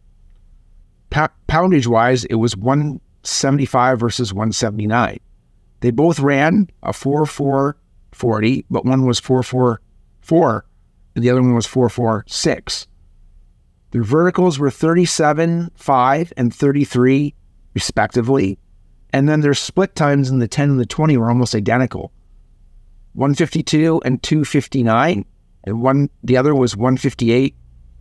poundage 1.11 1.87
wise, 1.87 2.25
it 2.25 2.37
was 2.37 2.57
175 2.57 4.01
versus 4.01 4.33
179. 4.33 5.21
They 5.81 5.91
both 5.91 6.19
ran 6.19 6.71
a 6.83 6.95
4 6.95 7.27
4 7.27 7.77
40, 8.13 8.65
but 8.71 8.87
one 8.87 9.05
was 9.05 9.21
4 9.21 9.43
4 9.43 9.83
4 10.23 10.65
and 11.15 11.23
the 11.23 11.29
other 11.29 11.43
one 11.43 11.55
was 11.55 11.67
4 11.67 11.91
4 11.91 12.25
6. 12.27 12.87
Their 13.91 14.03
verticals 14.03 14.59
were 14.59 14.71
37 14.71 15.71
5 15.77 16.33
and 16.39 16.55
33, 16.55 17.35
respectively. 17.75 18.59
And 19.13 19.29
then 19.29 19.41
their 19.41 19.55
split 19.55 19.95
times 19.95 20.31
in 20.31 20.39
the 20.39 20.49
10 20.49 20.71
and 20.71 20.81
the 20.81 20.87
20 20.87 21.17
were 21.17 21.29
almost 21.29 21.55
identical 21.55 22.13
152 23.15 24.01
and 24.05 24.23
259. 24.23 25.25
And 25.65 25.83
one 25.83 26.11
the 26.25 26.37
other 26.37 26.55
was 26.55 26.77
158 26.77 27.55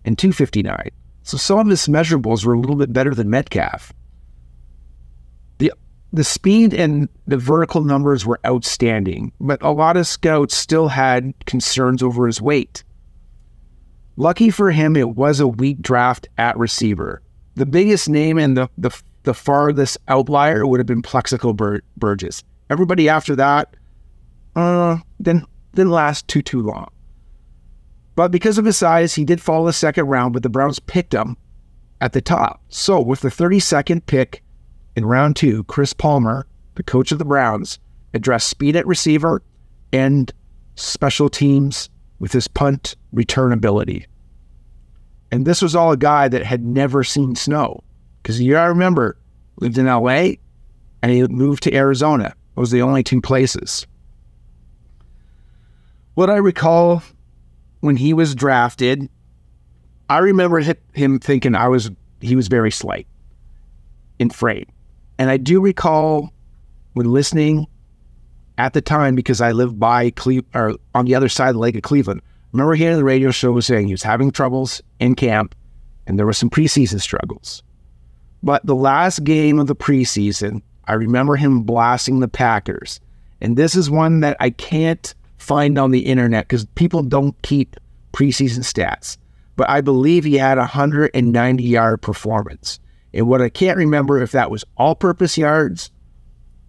and 0.06 0.18
259. 0.18 0.90
So 1.24 1.38
some 1.38 1.60
of 1.60 1.68
his 1.68 1.88
measurables 1.88 2.46
were 2.46 2.54
a 2.54 2.60
little 2.60 2.76
bit 2.76 2.94
better 2.94 3.14
than 3.14 3.30
Metcalf. 3.30 3.94
The 5.60 5.74
the 6.14 6.24
speed 6.24 6.74
and 6.74 7.08
the 7.28 7.38
vertical 7.38 7.84
numbers 7.84 8.26
were 8.26 8.40
outstanding, 8.46 9.32
but 9.40 9.62
a 9.62 9.70
lot 9.70 9.98
of 9.98 10.08
scouts 10.08 10.56
still 10.56 10.88
had 10.88 11.34
concerns 11.46 12.02
over 12.02 12.26
his 12.26 12.42
weight. 12.42 12.84
Lucky 14.18 14.50
for 14.50 14.72
him, 14.72 14.96
it 14.96 15.16
was 15.16 15.40
a 15.40 15.48
weak 15.48 15.82
draft 15.82 16.28
at 16.38 16.58
receiver. 16.58 17.22
The 17.56 17.66
biggest 17.66 18.10
name 18.10 18.38
and 18.38 18.58
the, 18.58 18.70
the 18.78 18.92
the 19.24 19.34
farthest 19.34 19.98
outlier 20.08 20.66
would 20.66 20.80
have 20.80 20.88
been 20.88 21.02
Plaxico 21.02 21.54
Bur- 21.54 21.82
Burress. 21.98 22.44
Everybody 22.70 23.10
after 23.10 23.36
that, 23.36 23.76
uh, 24.56 24.98
didn't, 25.22 25.46
didn't 25.74 25.92
last 25.92 26.28
too, 26.28 26.42
too 26.42 26.62
long. 26.62 26.88
But 28.16 28.32
because 28.32 28.58
of 28.58 28.66
his 28.66 28.78
size, 28.78 29.16
he 29.16 29.26
did 29.26 29.42
fall 29.42 29.66
the 29.66 29.74
second 29.74 30.06
round, 30.06 30.34
but 30.34 30.44
the 30.44 30.50
Browns 30.50 30.80
picked 30.80 31.14
him 31.14 31.38
at 32.02 32.14
the 32.14 32.22
top. 32.22 32.62
So 32.70 33.00
with 33.00 33.22
the 33.22 33.30
32nd 33.30 34.06
pick 34.06 34.44
in 34.96 35.06
round 35.06 35.36
two, 35.36 35.64
Chris 35.66 35.94
Palmer, 35.94 36.46
the 36.76 36.84
coach 36.84 37.12
of 37.12 37.20
the 37.20 37.26
Browns, 37.26 37.80
addressed 38.14 38.50
speed 38.50 38.76
at 38.76 38.88
receiver 38.88 39.42
and 39.94 40.32
special 40.76 41.30
teams 41.30 41.90
with 42.20 42.32
his 42.34 42.48
punt 42.48 42.96
return 43.14 43.52
ability. 43.52 44.06
And 45.32 45.46
this 45.46 45.62
was 45.62 45.76
all 45.76 45.92
a 45.92 45.98
guy 45.98 46.28
that 46.28 46.44
had 46.44 46.66
never 46.66 47.04
seen 47.04 47.36
snow. 47.36 47.84
Because 48.22 48.40
you 48.40 48.54
gotta 48.54 48.70
remember, 48.70 49.18
lived 49.58 49.78
in 49.78 49.86
LA 49.86 50.34
and 51.02 51.12
he 51.12 51.24
moved 51.28 51.64
to 51.64 51.74
Arizona. 51.74 52.36
Those 52.56 52.64
was 52.64 52.72
the 52.72 52.82
only 52.82 53.04
two 53.04 53.22
places. 53.22 53.88
What 56.14 56.30
I 56.30 56.36
recall 56.36 57.02
when 57.80 57.96
he 57.96 58.14
was 58.14 58.36
drafted, 58.36 59.10
I 60.10 60.20
remember 60.20 60.62
him 60.94 61.20
thinking 61.20 61.56
I 61.56 61.68
was 61.68 61.90
he 62.20 62.36
was 62.36 62.48
very 62.48 62.72
slight 62.72 63.08
in 64.20 64.30
frame. 64.30 64.68
And 65.18 65.30
I 65.30 65.38
do 65.38 65.60
recall 65.62 66.32
when 66.94 67.12
listening 67.12 67.66
at 68.58 68.74
the 68.74 68.82
time 68.82 69.16
because 69.16 69.42
I 69.42 69.52
lived 69.54 69.80
by 69.80 70.12
Cle- 70.12 70.46
or 70.54 70.76
on 70.94 71.06
the 71.06 71.16
other 71.16 71.30
side 71.30 71.50
of 71.50 71.56
the 71.56 71.60
lake 71.60 71.76
of 71.76 71.82
Cleveland. 71.82 72.22
remember 72.52 72.76
hearing 72.76 72.98
the 72.98 73.04
radio 73.04 73.32
show 73.32 73.52
was 73.52 73.66
saying 73.66 73.88
he 73.88 73.94
was 73.94 74.04
having 74.04 74.30
troubles 74.30 74.82
in 75.00 75.16
camp 75.16 75.56
and 76.06 76.20
there 76.20 76.26
were 76.26 76.34
some 76.34 76.50
preseason 76.50 77.00
struggles. 77.00 77.64
But 78.44 78.66
the 78.66 78.76
last 78.76 79.24
game 79.24 79.60
of 79.60 79.68
the 79.68 79.76
preseason, 79.76 80.62
I 80.86 80.94
remember 80.94 81.36
him 81.36 81.62
blasting 81.62 82.20
the 82.20 82.28
Packers. 82.28 83.00
And 83.40 83.58
this 83.58 83.76
is 83.76 83.90
one 83.90 84.22
that 84.22 84.38
I 84.40 84.50
can't 84.50 85.14
find 85.38 85.78
on 85.78 85.92
the 85.92 86.06
internet 86.06 86.48
because 86.48 86.66
people 86.76 87.04
don't 87.04 87.40
keep 87.42 87.76
preseason 88.14 88.60
stats. 88.60 89.18
But 89.56 89.70
I 89.70 89.82
believe 89.82 90.24
he 90.24 90.38
had 90.38 90.58
a 90.58 90.62
190 90.62 91.64
yard 91.64 92.02
performance. 92.02 92.80
And 93.14 93.28
what 93.28 93.42
I 93.42 93.50
can't 93.50 93.78
remember 93.78 94.22
if 94.22 94.32
that 94.32 94.50
was 94.50 94.66
all 94.78 94.96
purpose 94.96 95.38
yards 95.38 95.92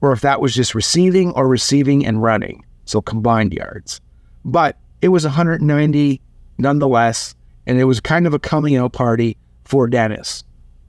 or 0.01 0.13
if 0.13 0.21
that 0.23 0.41
was 0.41 0.55
just 0.55 0.75
receiving 0.75 1.31
or 1.33 1.47
receiving 1.49 2.05
and 2.05 2.23
running. 2.23 2.65
So 2.85 3.01
combined 3.01 3.55
yards. 3.55 4.01
But 4.45 4.77
it 5.01 5.09
was 5.09 5.25
190 5.25 6.21
nonetheless. 6.59 7.35
And 7.67 7.79
it 7.79 7.85
was 7.85 8.01
kind 8.01 8.27
of 8.27 8.35
a 8.35 8.39
coming 8.39 8.77
out 8.77 8.93
party 8.93 9.37
for 9.65 9.87
Dennis 9.87 10.43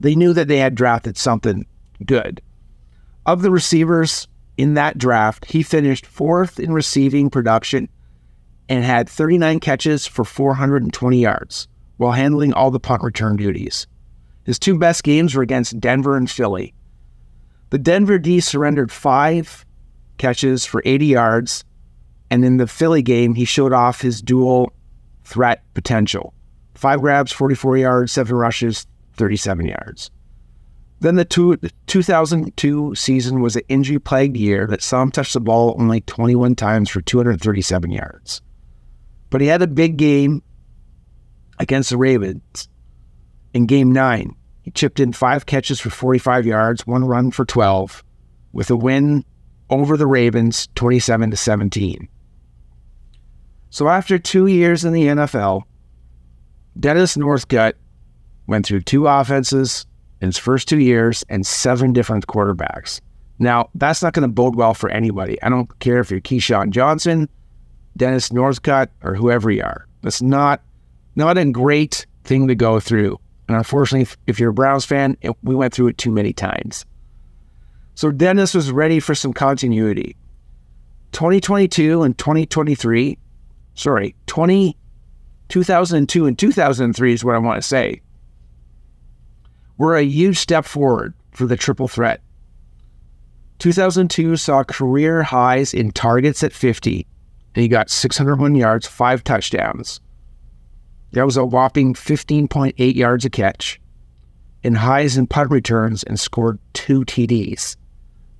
they 0.04 0.14
knew 0.14 0.34
that 0.34 0.48
they 0.48 0.58
had 0.58 0.74
drafted 0.74 1.16
something 1.16 1.64
good. 2.04 2.42
Of 3.24 3.40
the 3.40 3.50
receivers 3.50 4.28
in 4.58 4.74
that 4.74 4.98
draft, 4.98 5.46
he 5.46 5.62
finished 5.62 6.04
fourth 6.04 6.60
in 6.60 6.72
receiving 6.72 7.30
production 7.30 7.88
and 8.68 8.84
had 8.84 9.08
39 9.08 9.60
catches 9.60 10.06
for 10.06 10.22
420 10.26 11.18
yards 11.18 11.68
while 11.96 12.12
handling 12.12 12.52
all 12.52 12.70
the 12.70 12.78
punt 12.78 13.02
return 13.02 13.36
duties. 13.36 13.86
His 14.44 14.58
two 14.58 14.78
best 14.78 15.04
games 15.04 15.34
were 15.34 15.42
against 15.42 15.80
Denver 15.80 16.18
and 16.18 16.30
Philly. 16.30 16.74
The 17.70 17.78
Denver 17.78 18.18
D 18.18 18.40
surrendered 18.40 18.92
five 18.92 19.64
catches 20.18 20.66
for 20.66 20.82
80 20.84 21.06
yards, 21.06 21.64
and 22.30 22.44
in 22.44 22.58
the 22.58 22.66
Philly 22.66 23.00
game, 23.00 23.36
he 23.36 23.46
showed 23.46 23.72
off 23.72 24.02
his 24.02 24.20
dual 24.20 24.70
threat 25.24 25.62
potential. 25.72 26.34
Five 26.74 27.00
grabs, 27.00 27.32
44 27.32 27.78
yards, 27.78 28.12
seven 28.12 28.36
rushes, 28.36 28.86
37 29.16 29.66
yards. 29.66 30.10
Then 31.00 31.16
the, 31.16 31.24
two, 31.24 31.56
the 31.56 31.70
2002 31.86 32.94
season 32.94 33.40
was 33.40 33.56
an 33.56 33.62
injury 33.68 33.98
plagued 33.98 34.36
year 34.36 34.66
that 34.68 34.82
saw 34.82 35.02
him 35.02 35.10
touch 35.10 35.32
the 35.32 35.40
ball 35.40 35.76
only 35.78 36.00
21 36.00 36.54
times 36.54 36.88
for 36.88 37.00
237 37.00 37.90
yards. 37.90 38.40
But 39.30 39.40
he 39.40 39.48
had 39.48 39.62
a 39.62 39.66
big 39.66 39.96
game 39.96 40.42
against 41.58 41.90
the 41.90 41.96
Ravens 41.96 42.68
in 43.52 43.66
game 43.66 43.92
nine. 43.92 44.34
He 44.62 44.70
chipped 44.70 44.98
in 44.98 45.12
five 45.12 45.46
catches 45.46 45.78
for 45.78 45.90
45 45.90 46.46
yards, 46.46 46.86
one 46.86 47.04
run 47.04 47.30
for 47.30 47.44
12, 47.44 48.02
with 48.52 48.70
a 48.70 48.76
win 48.76 49.24
over 49.68 49.96
the 49.96 50.06
Ravens 50.06 50.68
27 50.74 51.32
to 51.32 51.36
17. 51.36 52.08
So 53.70 53.88
after 53.88 54.18
two 54.18 54.46
years 54.46 54.84
in 54.84 54.92
the 54.92 55.06
NFL, 55.06 55.64
Dennis 56.78 57.16
Northcutt 57.16 57.74
went 58.46 58.66
through 58.66 58.82
two 58.82 59.06
offenses 59.06 59.86
in 60.20 60.28
his 60.28 60.38
first 60.38 60.68
two 60.68 60.78
years 60.78 61.24
and 61.28 61.46
seven 61.46 61.92
different 61.92 62.26
quarterbacks. 62.26 63.00
Now, 63.38 63.68
that's 63.74 64.02
not 64.02 64.12
going 64.12 64.28
to 64.28 64.32
bode 64.32 64.56
well 64.56 64.74
for 64.74 64.90
anybody. 64.90 65.40
I 65.42 65.48
don't 65.48 65.78
care 65.80 65.98
if 65.98 66.10
you're 66.10 66.20
Keyshawn 66.20 66.70
Johnson, 66.70 67.28
Dennis 67.96 68.28
Northcutt, 68.28 68.88
or 69.02 69.14
whoever 69.14 69.50
you 69.50 69.62
are. 69.62 69.86
That's 70.02 70.22
not 70.22 70.62
not 71.16 71.38
a 71.38 71.44
great 71.44 72.06
thing 72.24 72.48
to 72.48 72.54
go 72.54 72.80
through. 72.80 73.18
And 73.48 73.56
unfortunately, 73.56 74.02
if, 74.02 74.16
if 74.26 74.40
you're 74.40 74.50
a 74.50 74.54
Browns 74.54 74.84
fan, 74.84 75.16
it, 75.20 75.36
we 75.42 75.54
went 75.54 75.74
through 75.74 75.88
it 75.88 75.98
too 75.98 76.10
many 76.10 76.32
times. 76.32 76.84
So 77.94 78.10
Dennis 78.10 78.54
was 78.54 78.72
ready 78.72 78.98
for 78.98 79.14
some 79.14 79.32
continuity. 79.32 80.16
2022 81.12 82.02
and 82.02 82.18
2023, 82.18 83.18
sorry, 83.74 84.16
20 84.26 84.76
2002 85.48 86.26
and 86.26 86.38
2003 86.38 87.12
is 87.12 87.24
what 87.24 87.34
I 87.34 87.38
want 87.38 87.62
to 87.62 87.68
say, 87.68 88.00
were 89.78 89.96
a 89.96 90.02
huge 90.02 90.38
step 90.38 90.64
forward 90.64 91.14
for 91.32 91.46
the 91.46 91.56
triple 91.56 91.88
threat. 91.88 92.20
2002 93.58 94.36
saw 94.36 94.62
career 94.64 95.22
highs 95.22 95.72
in 95.74 95.90
targets 95.90 96.42
at 96.42 96.52
50, 96.52 97.06
and 97.54 97.62
he 97.62 97.68
got 97.68 97.90
601 97.90 98.54
yards, 98.54 98.86
five 98.86 99.24
touchdowns. 99.24 100.00
That 101.12 101.24
was 101.24 101.36
a 101.36 101.44
whopping 101.44 101.94
15.8 101.94 102.94
yards 102.94 103.24
a 103.24 103.30
catch, 103.30 103.80
and 104.64 104.76
highs 104.76 105.16
in 105.16 105.26
punt 105.26 105.50
returns 105.50 106.02
and 106.02 106.18
scored 106.18 106.58
two 106.72 107.04
TDs. 107.04 107.76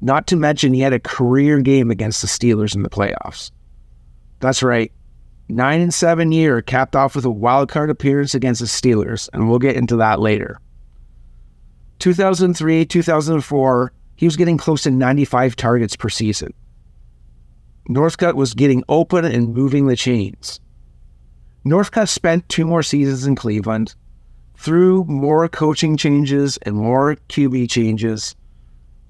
Not 0.00 0.26
to 0.26 0.37
mention, 0.37 0.75
he 0.75 0.81
had 0.81 0.93
a 0.93 1.00
career 1.00 1.61
game 1.61 1.91
against 1.91 2.21
the 2.21 2.29
Steelers 2.29 2.75
in 2.75 2.83
the 2.83 2.91
playoffs. 2.91 3.50
That's 4.41 4.62
right. 4.62 4.93
Nine 5.49 5.81
and 5.81 5.95
seven 5.95 6.33
year, 6.33 6.61
capped 6.61 6.97
off 6.97 7.14
with 7.14 7.25
a 7.25 7.31
wild 7.31 7.69
card 7.69 7.91
appearance 7.91 8.35
against 8.35 8.61
the 8.61 8.67
Steelers, 8.67 9.29
and 9.33 9.49
we'll 9.49 9.59
get 9.59 9.76
into 9.76 9.97
that 9.97 10.21
later. 10.21 10.61
2003, 11.98 12.84
2004, 12.84 13.92
he 14.16 14.26
was 14.26 14.36
getting 14.36 14.58
close 14.58 14.82
to 14.82 14.90
95 14.90 15.56
targets 15.56 15.96
per 15.96 16.08
season. 16.08 16.52
Northcutt 17.88 18.34
was 18.34 18.54
getting 18.54 18.82
open 18.88 19.24
and 19.24 19.54
moving 19.54 19.86
the 19.86 19.96
chains. 19.96 20.60
Northcutt 21.66 22.08
spent 22.08 22.48
two 22.48 22.64
more 22.64 22.82
seasons 22.82 23.26
in 23.26 23.34
Cleveland, 23.34 23.94
through 24.56 25.04
more 25.04 25.48
coaching 25.48 25.96
changes 25.96 26.56
and 26.62 26.76
more 26.76 27.16
QB 27.28 27.70
changes. 27.70 28.34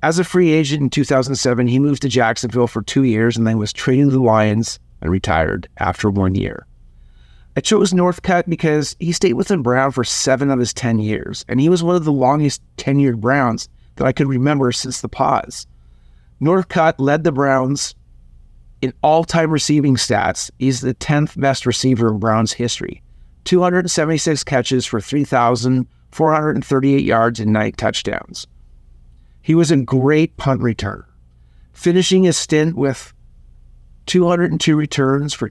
As 0.03 0.19
a 0.19 0.25
free 0.25 0.53
agent 0.53 0.83
in 0.83 0.91
2007, 0.91 1.67
he 1.67 1.79
moved 1.79 2.03
to 2.03 2.09
Jacksonville 2.09 2.67
for 2.67 2.83
two 2.83 3.05
years 3.05 3.37
and 3.37 3.47
then 3.47 3.59
was 3.59 3.73
traded 3.73 4.07
to 4.07 4.11
the 4.13 4.21
Lions 4.21 4.79
and 5.01 5.11
retired 5.11 5.69
after 5.79 6.11
one 6.11 6.35
year. 6.35 6.67
I 7.57 7.61
chose 7.61 7.93
Northcutt 7.93 8.49
because 8.49 8.97
he 8.99 9.13
stayed 9.13 9.35
with 9.35 9.47
the 9.49 9.59
Brown 9.59 9.93
for 9.93 10.03
seven 10.03 10.51
of 10.51 10.59
his 10.59 10.75
10 10.75 10.99
years, 10.99 11.45
and 11.49 11.61
he 11.61 11.69
was 11.69 11.85
one 11.85 11.95
of 11.95 12.05
the 12.05 12.13
longest 12.13 12.61
tenured 12.77 13.21
Browns 13.21 13.69
that 13.97 14.07
I 14.07 14.13
could 14.13 14.27
remember 14.27 14.73
since 14.73 15.01
the 15.01 15.09
pause. 15.09 15.69
Northcutt 16.41 16.95
led 16.99 17.23
the 17.23 17.31
Browns 17.31 17.95
in 18.83 18.93
all 19.03 19.23
time 19.23 19.53
receiving 19.53 19.95
stats. 19.95 20.51
He's 20.59 20.81
the 20.81 20.95
10th 20.95 21.41
best 21.41 21.65
receiver 21.65 22.11
in 22.11 22.19
Browns 22.19 22.53
history 22.53 23.03
276 23.45 24.43
catches 24.45 24.85
for 24.85 25.01
3,438 25.01 27.05
yards 27.05 27.41
and 27.41 27.53
nine 27.53 27.73
touchdowns. 27.73 28.47
He 29.43 29.55
was 29.55 29.71
a 29.71 29.77
great 29.77 30.37
punt 30.39 30.61
returner, 30.61 31.05
finishing 31.73 32.25
his 32.25 32.37
stint 32.37 32.77
with 32.77 33.15
202 34.07 34.75
returns 34.75 35.35
for 35.35 35.51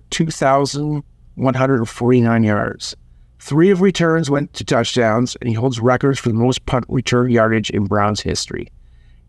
2,149 1.35 2.43
yards. 2.43 2.95
Three 3.39 3.71
of 3.71 3.81
returns 3.81 4.29
went 4.29 4.53
to 4.53 4.63
touchdowns, 4.63 5.35
and 5.37 5.49
he 5.49 5.53
holds 5.53 5.79
records 5.79 6.19
for 6.19 6.29
the 6.29 6.35
most 6.35 6.65
punt 6.65 6.85
return 6.87 7.29
yardage 7.29 7.69
in 7.69 7.85
Browns 7.85 8.21
history. 8.21 8.71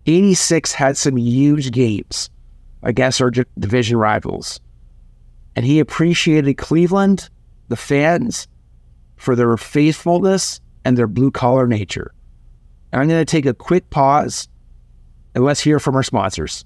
86 0.06 0.72
had 0.72 0.96
some 0.96 1.16
huge 1.16 1.72
games 1.72 2.30
against 2.82 3.20
our 3.20 3.30
division 3.30 3.96
rivals. 3.96 4.60
And 5.56 5.64
he 5.64 5.80
appreciated 5.80 6.54
Cleveland, 6.54 7.28
the 7.68 7.76
fans, 7.76 8.46
for 9.16 9.34
their 9.34 9.56
faithfulness 9.56 10.60
and 10.84 10.98
their 10.98 11.06
blue 11.06 11.30
collar 11.30 11.66
nature. 11.66 12.12
And 12.92 13.00
I'm 13.00 13.08
going 13.08 13.24
to 13.24 13.30
take 13.30 13.46
a 13.46 13.54
quick 13.54 13.88
pause 13.90 14.48
and 15.34 15.44
let's 15.44 15.60
hear 15.60 15.80
from 15.80 15.96
our 15.96 16.02
sponsors. 16.02 16.64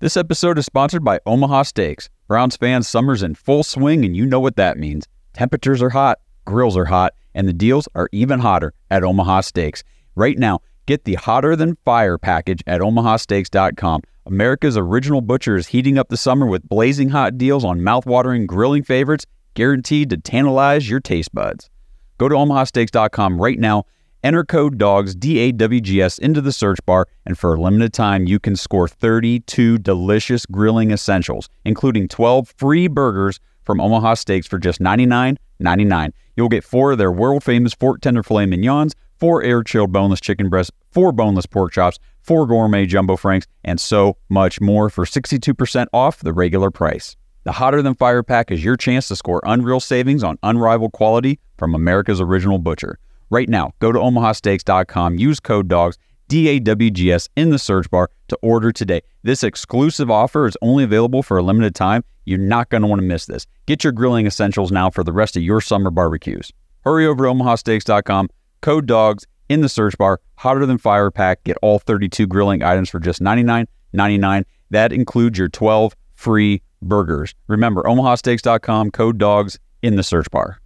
This 0.00 0.16
episode 0.16 0.58
is 0.58 0.66
sponsored 0.66 1.04
by 1.04 1.20
Omaha 1.24 1.62
Steaks. 1.62 2.10
Browns 2.26 2.56
fans, 2.56 2.88
summer's 2.88 3.22
in 3.22 3.36
full 3.36 3.62
swing, 3.62 4.04
and 4.04 4.16
you 4.16 4.26
know 4.26 4.40
what 4.40 4.56
that 4.56 4.76
means. 4.76 5.06
Temperatures 5.32 5.80
are 5.80 5.90
hot, 5.90 6.18
grills 6.44 6.76
are 6.76 6.86
hot, 6.86 7.14
and 7.32 7.46
the 7.46 7.52
deals 7.52 7.88
are 7.94 8.08
even 8.10 8.40
hotter 8.40 8.74
at 8.90 9.04
Omaha 9.04 9.42
Steaks. 9.42 9.84
Right 10.16 10.36
now, 10.36 10.58
get 10.86 11.04
the 11.04 11.14
Hotter 11.14 11.54
Than 11.54 11.76
Fire 11.84 12.18
package 12.18 12.60
at 12.66 12.80
omahasteaks.com. 12.80 14.00
America's 14.26 14.76
original 14.76 15.20
butcher 15.20 15.54
is 15.54 15.68
heating 15.68 15.96
up 15.96 16.08
the 16.08 16.16
summer 16.16 16.46
with 16.46 16.68
blazing 16.68 17.10
hot 17.10 17.38
deals 17.38 17.64
on 17.64 17.78
mouthwatering 17.78 18.48
grilling 18.48 18.82
favorites 18.82 19.26
guaranteed 19.54 20.10
to 20.10 20.16
tantalize 20.16 20.90
your 20.90 20.98
taste 21.00 21.32
buds. 21.32 21.70
Go 22.18 22.28
to 22.28 22.34
omahasteaks.com 22.34 23.40
right 23.40 23.60
now 23.60 23.84
Enter 24.24 24.42
code 24.42 24.78
DAWGS, 24.78 25.16
D 25.16 25.38
A 25.38 25.52
W 25.52 25.82
G 25.82 26.00
S, 26.00 26.16
into 26.16 26.40
the 26.40 26.50
search 26.50 26.78
bar, 26.86 27.06
and 27.26 27.38
for 27.38 27.52
a 27.52 27.60
limited 27.60 27.92
time, 27.92 28.26
you 28.26 28.40
can 28.40 28.56
score 28.56 28.88
32 28.88 29.76
delicious 29.76 30.46
grilling 30.46 30.92
essentials, 30.92 31.50
including 31.66 32.08
12 32.08 32.54
free 32.56 32.88
burgers 32.88 33.38
from 33.64 33.82
Omaha 33.82 34.14
Steaks 34.14 34.46
for 34.46 34.58
just 34.58 34.80
$99.99. 34.80 36.12
You'll 36.36 36.48
get 36.48 36.64
four 36.64 36.92
of 36.92 36.98
their 36.98 37.12
world 37.12 37.44
famous 37.44 37.74
fork 37.74 38.00
tender 38.00 38.22
filet 38.22 38.46
mignons, 38.46 38.94
four 39.18 39.42
air 39.42 39.62
chilled 39.62 39.92
boneless 39.92 40.22
chicken 40.22 40.48
breasts, 40.48 40.72
four 40.90 41.12
boneless 41.12 41.44
pork 41.44 41.74
chops, 41.74 41.98
four 42.22 42.46
gourmet 42.46 42.86
jumbo 42.86 43.16
franks, 43.16 43.46
and 43.62 43.78
so 43.78 44.16
much 44.30 44.58
more 44.58 44.88
for 44.88 45.04
62% 45.04 45.86
off 45.92 46.20
the 46.20 46.32
regular 46.32 46.70
price. 46.70 47.14
The 47.42 47.52
Hotter 47.52 47.82
Than 47.82 47.94
Fire 47.94 48.22
pack 48.22 48.50
is 48.50 48.64
your 48.64 48.78
chance 48.78 49.06
to 49.08 49.16
score 49.16 49.42
unreal 49.44 49.80
savings 49.80 50.24
on 50.24 50.38
unrivaled 50.42 50.92
quality 50.92 51.40
from 51.58 51.74
America's 51.74 52.22
original 52.22 52.56
butcher. 52.56 52.98
Right 53.34 53.48
now, 53.48 53.72
go 53.80 53.90
to 53.90 53.98
omahasteaks.com, 53.98 55.18
use 55.18 55.40
code 55.40 55.66
DAWGS, 55.66 55.98
D 56.28 56.46
A 56.50 56.60
W 56.60 56.88
G 56.88 57.10
S, 57.10 57.28
in 57.34 57.50
the 57.50 57.58
search 57.58 57.90
bar 57.90 58.08
to 58.28 58.38
order 58.42 58.70
today. 58.70 59.00
This 59.24 59.42
exclusive 59.42 60.08
offer 60.08 60.46
is 60.46 60.56
only 60.62 60.84
available 60.84 61.20
for 61.24 61.36
a 61.36 61.42
limited 61.42 61.74
time. 61.74 62.04
You're 62.26 62.38
not 62.38 62.70
going 62.70 62.82
to 62.82 62.86
want 62.86 63.00
to 63.00 63.04
miss 63.04 63.26
this. 63.26 63.44
Get 63.66 63.82
your 63.82 63.92
grilling 63.92 64.28
essentials 64.28 64.70
now 64.70 64.88
for 64.88 65.02
the 65.02 65.12
rest 65.12 65.36
of 65.36 65.42
your 65.42 65.60
summer 65.60 65.90
barbecues. 65.90 66.52
Hurry 66.84 67.08
over 67.08 67.24
to 67.24 67.32
omahasteaks.com, 67.32 68.28
code 68.60 68.86
DAWGS, 68.86 69.26
in 69.48 69.62
the 69.62 69.68
search 69.68 69.98
bar, 69.98 70.20
hotter 70.36 70.64
than 70.64 70.78
fire 70.78 71.10
pack. 71.10 71.42
Get 71.42 71.56
all 71.60 71.80
32 71.80 72.28
grilling 72.28 72.62
items 72.62 72.88
for 72.88 73.00
just 73.00 73.20
$99.99. 73.20 74.44
That 74.70 74.92
includes 74.92 75.40
your 75.40 75.48
12 75.48 75.96
free 76.14 76.62
burgers. 76.80 77.34
Remember, 77.48 77.82
omahasteaks.com, 77.82 78.92
code 78.92 79.18
DAWGS, 79.18 79.58
in 79.82 79.96
the 79.96 80.04
search 80.04 80.30
bar. 80.30 80.60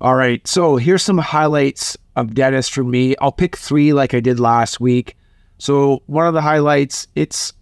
All 0.00 0.14
right. 0.14 0.46
So 0.46 0.76
here's 0.76 1.02
some 1.02 1.18
highlights 1.18 1.96
of 2.16 2.34
Dennis 2.34 2.68
for 2.68 2.82
me. 2.82 3.14
I'll 3.20 3.32
pick 3.32 3.56
three 3.56 3.92
like 3.92 4.14
I 4.14 4.20
did 4.20 4.40
last 4.40 4.80
week. 4.80 5.16
So 5.58 6.02
one 6.06 6.26
of 6.26 6.32
the 6.34 6.40
highlights, 6.40 7.06
it's 7.14 7.52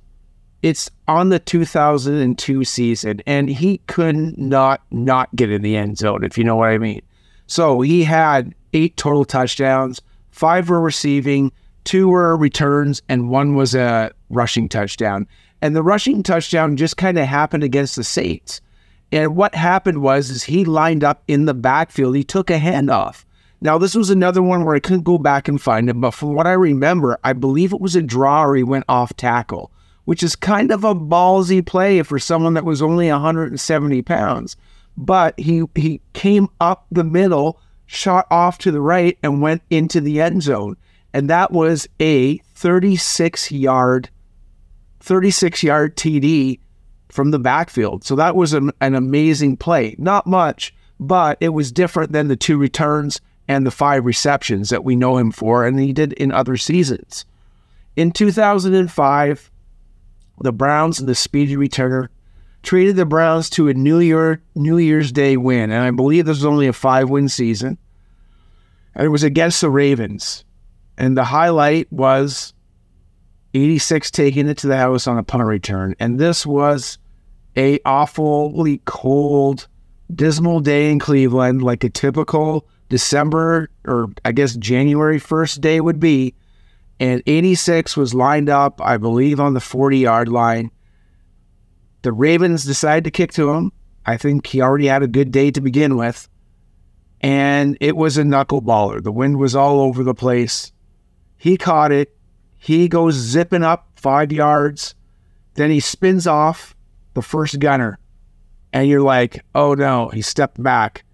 it's 0.63 0.91
on 1.07 1.29
the 1.29 1.39
2002 1.39 2.65
season, 2.65 3.21
and 3.27 3.49
he 3.49 3.79
could 3.87 4.17
not 4.39 4.83
not 4.91 5.35
get 5.35 5.51
in 5.51 5.63
the 5.63 5.77
end 5.77 5.99
zone, 5.99 6.25
if 6.25 6.37
you 6.39 6.45
know 6.45 6.57
what 6.57 6.71
I 6.71 6.79
mean. 6.79 7.03
So 7.47 7.81
he 7.81 8.05
had 8.05 8.55
eight 8.73 8.97
total 8.97 9.25
touchdowns, 9.25 10.01
five 10.31 10.69
were 10.69 10.81
receiving, 10.81 11.51
two 11.85 12.09
were 12.09 12.37
returns, 12.37 13.03
and 13.09 13.31
one 13.31 13.55
was 13.55 13.75
a 13.75 14.13
rushing 14.31 14.69
touchdown. 14.69 15.27
And 15.61 15.75
the 15.75 15.83
rushing 15.83 16.23
touchdown 16.23 16.77
just 16.77 16.97
kind 16.97 17.19
of 17.19 17.27
happened 17.27 17.65
against 17.65 17.97
the 17.97 18.05
Saints. 18.05 18.61
And 19.11 19.37
what 19.37 19.55
happened 19.55 20.03
was 20.03 20.31
is 20.31 20.45
he 20.45 20.65
lined 20.65 21.03
up 21.03 21.23
in 21.27 21.47
the 21.47 21.55
backfield. 21.55 22.17
He 22.17 22.25
took 22.25 22.51
a 22.51 22.59
handoff. 22.59 23.25
Now 23.61 23.79
this 23.79 23.95
was 23.95 24.11
another 24.11 24.43
one 24.43 24.65
where 24.65 24.77
I 24.77 24.81
couldn't 24.81 25.03
go 25.03 25.19
back 25.19 25.49
and 25.49 25.61
find 25.61 25.91
it, 25.91 25.95
but 25.95 26.13
from 26.13 26.35
what 26.35 26.47
I 26.47 26.53
remember, 26.53 27.19
I 27.25 27.33
believe 27.33 27.73
it 27.73 27.81
was 27.81 27.97
a 27.97 28.03
draw 28.03 28.45
or 28.45 28.55
he 28.55 28.63
went 28.63 28.85
off 28.89 29.17
tackle, 29.17 29.73
which 30.05 30.23
is 30.23 30.37
kind 30.37 30.71
of 30.71 30.85
a 30.85 30.95
ballsy 30.95 31.65
play 31.65 32.03
for 32.03 32.19
someone 32.19 32.55
that 32.55 32.65
was 32.65 32.83
only 32.83 33.11
170 33.11 34.03
pounds. 34.03 34.57
But 34.97 35.39
he 35.39 35.65
he 35.75 36.01
came 36.13 36.49
up 36.61 36.87
the 36.91 37.05
middle, 37.05 37.61
shot 37.87 38.27
off 38.31 38.59
to 38.59 38.71
the 38.71 38.81
right, 38.81 39.19
and 39.23 39.43
went 39.43 39.63
into 39.71 40.01
the 40.01 40.21
end 40.21 40.43
zone. 40.43 40.77
And 41.13 41.29
that 41.31 41.51
was 41.51 41.89
a 41.99 42.39
36 42.55 43.51
yard 43.51 44.11
36 45.01 45.63
yard 45.63 45.97
TD 45.97 46.59
from 47.09 47.31
the 47.31 47.39
backfield. 47.39 48.05
So 48.05 48.17
that 48.17 48.37
was 48.37 48.53
an, 48.53 48.71
an 48.81 48.95
amazing 48.95 49.57
play. 49.57 49.95
Not 49.99 50.27
much, 50.27 50.75
but 51.01 51.39
it 51.41 51.51
was 51.51 51.73
different 51.73 52.13
than 52.13 52.29
the 52.29 52.37
two 52.37 52.59
returns 52.59 53.21
and 53.47 53.67
the 53.67 53.71
five 53.71 54.05
receptions 54.05 54.69
that 54.69 54.85
we 54.85 54.95
know 54.95 55.17
him 55.17 55.33
for, 55.33 55.67
and 55.67 55.81
he 55.81 55.93
did 55.93 56.13
in 56.15 56.31
other 56.31 56.57
seasons. 56.57 57.25
In 57.97 58.13
2005, 58.13 59.51
the 60.41 60.53
Browns 60.53 61.01
and 61.01 61.09
the 61.09 61.15
speedy 61.15 61.57
returner 61.57 62.09
treated 62.63 62.97
the 62.97 63.07
Browns 63.07 63.49
to 63.51 63.69
a 63.69 63.75
New 63.75 64.01
Year 64.01 64.43
New 64.55 64.79
Year's 64.79 65.11
Day 65.11 65.37
win, 65.37 65.71
and 65.71 65.83
I 65.83 65.91
believe 65.91 66.27
this 66.27 66.39
was 66.39 66.45
only 66.45 66.67
a 66.67 66.73
five-win 66.73 67.29
season. 67.29 67.79
And 68.95 69.07
it 69.07 69.11
was 69.11 69.23
against 69.23 69.61
the 69.61 69.71
Ravens, 69.71 70.45
and 70.99 71.17
the 71.17 71.25
highlight 71.25 71.91
was 71.93 72.53
86 73.55 74.11
taking 74.11 74.49
it 74.49 74.59
to 74.59 74.67
the 74.67 74.77
house 74.77 75.07
on 75.07 75.19
a 75.19 75.23
punt 75.23 75.45
return. 75.45 75.95
And 75.99 76.19
this 76.19 76.45
was 76.45 76.99
a 77.57 77.81
awfully 77.85 78.81
cold, 78.85 79.69
dismal 80.15 80.61
day 80.61 80.91
in 80.91 80.99
Cleveland, 80.99 81.63
like 81.63 81.85
a 81.85 81.91
typical 81.91 82.67
December 82.89 83.71
or 83.87 84.09
I 84.25 84.33
guess 84.33 84.57
January 84.57 85.21
1st 85.21 85.61
day 85.61 85.81
would 85.81 86.01
be. 86.01 86.35
And 87.01 87.23
86 87.27 87.97
was 87.97 88.15
lined 88.15 88.49
up, 88.49 88.81
I 88.83 88.97
believe, 88.97 89.39
on 89.39 89.55
the 89.55 89.61
40 89.61 89.99
yard 89.99 90.29
line. 90.29 90.71
The 92.03 92.13
Ravens 92.13 92.65
decided 92.65 93.05
to 93.05 93.11
kick 93.11 93.33
to 93.33 93.51
him. 93.51 93.73
I 94.07 94.17
think 94.17 94.47
he 94.47 94.63
already 94.63 94.87
had 94.87 95.03
a 95.03 95.09
good 95.09 95.31
day 95.31 95.51
to 95.51 95.61
begin 95.61 95.97
with. 95.97 96.29
And 97.21 97.77
it 97.81 97.97
was 97.97 98.17
a 98.17 98.23
knuckleballer. 98.23 99.03
The 99.03 99.13
wind 99.13 99.39
was 99.39 99.55
all 99.55 99.81
over 99.81 100.03
the 100.03 100.15
place. 100.15 100.73
He 101.37 101.57
caught 101.57 101.93
it. 101.93 102.17
He 102.59 102.89
goes 102.89 103.15
zipping 103.15 103.63
up 103.63 103.89
five 103.97 104.33
yards. 104.33 104.95
Then 105.55 105.71
he 105.71 105.81
spins 105.81 106.27
off 106.27 106.77
the 107.15 107.23
first 107.23 107.59
gunner. 107.59 107.99
And 108.73 108.89
you're 108.89 109.01
like, 109.01 109.45
oh 109.55 109.75
no, 109.75 110.09
he 110.09 110.23
stepped 110.23 110.63
back. 110.63 111.05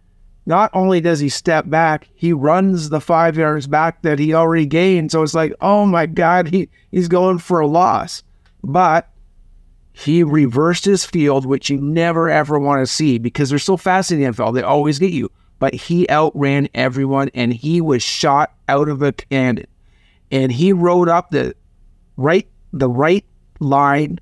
Not 0.46 0.70
only 0.74 1.00
does 1.00 1.20
he 1.20 1.28
step 1.28 1.70
back, 1.70 2.08
he 2.14 2.32
runs 2.32 2.90
the 2.90 3.00
five 3.00 3.36
yards 3.36 3.66
back 3.66 4.02
that 4.02 4.18
he 4.18 4.34
already 4.34 4.66
gained. 4.66 5.10
So 5.10 5.22
it's 5.22 5.34
like, 5.34 5.54
oh 5.60 5.86
my 5.86 6.06
God, 6.06 6.48
he, 6.48 6.68
he's 6.90 7.08
going 7.08 7.38
for 7.38 7.60
a 7.60 7.66
loss. 7.66 8.22
But 8.62 9.08
he 9.92 10.22
reversed 10.22 10.84
his 10.84 11.04
field, 11.04 11.46
which 11.46 11.70
you 11.70 11.80
never 11.80 12.28
ever 12.28 12.58
want 12.58 12.80
to 12.80 12.92
see 12.92 13.18
because 13.18 13.48
they're 13.48 13.58
so 13.58 13.76
fast 13.76 14.10
in 14.10 14.20
the 14.20 14.26
NFL. 14.26 14.52
They 14.52 14.62
always 14.62 14.98
get 14.98 15.12
you. 15.12 15.30
But 15.60 15.74
he 15.74 16.06
outran 16.10 16.68
everyone 16.74 17.30
and 17.32 17.52
he 17.52 17.80
was 17.80 18.02
shot 18.02 18.54
out 18.68 18.88
of 18.88 19.00
a 19.02 19.12
cannon. 19.12 19.66
And 20.34 20.52
he 20.52 20.74
rode 20.74 21.08
up 21.08 21.30
the 21.30 21.54
right 22.18 22.46
the 22.72 22.90
right 22.90 23.24
line 23.60 24.18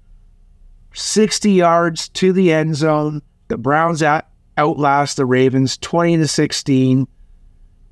60 0.95 1.51
yards 1.51 2.09
to 2.11 2.33
the 2.33 2.53
end 2.53 2.77
zone. 2.77 3.23
The 3.49 3.57
Browns 3.57 4.03
at, 4.03 4.29
outlast 4.59 5.17
the 5.17 5.27
Ravens 5.27 5.79
20 5.79 6.19
to 6.19 6.29
16. 6.29 7.09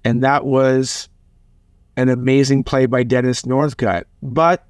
And 0.05 0.23
that 0.23 0.45
was 0.45 1.09
an 1.97 2.09
amazing 2.09 2.65
play 2.65 2.87
by 2.87 3.03
Dennis 3.03 3.43
Northcutt. 3.43 4.05
But 4.23 4.67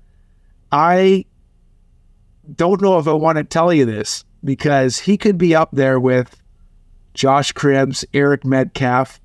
I 0.73 1.27
don't 2.55 2.81
know 2.81 2.99
if 2.99 3.07
I 3.07 3.13
want 3.13 3.39
to 3.39 3.45
tell 3.45 3.73
you 3.73 3.85
this 3.85 4.25
because 4.43 4.99
he 4.99 5.17
could 5.17 5.39
be 5.39 5.55
up 5.55 5.71
there 5.73 6.01
with 6.01 6.41
Josh 7.15 7.53
Cribbs, 7.53 8.05
Eric 8.15 8.45
Metcalf, 8.45 9.21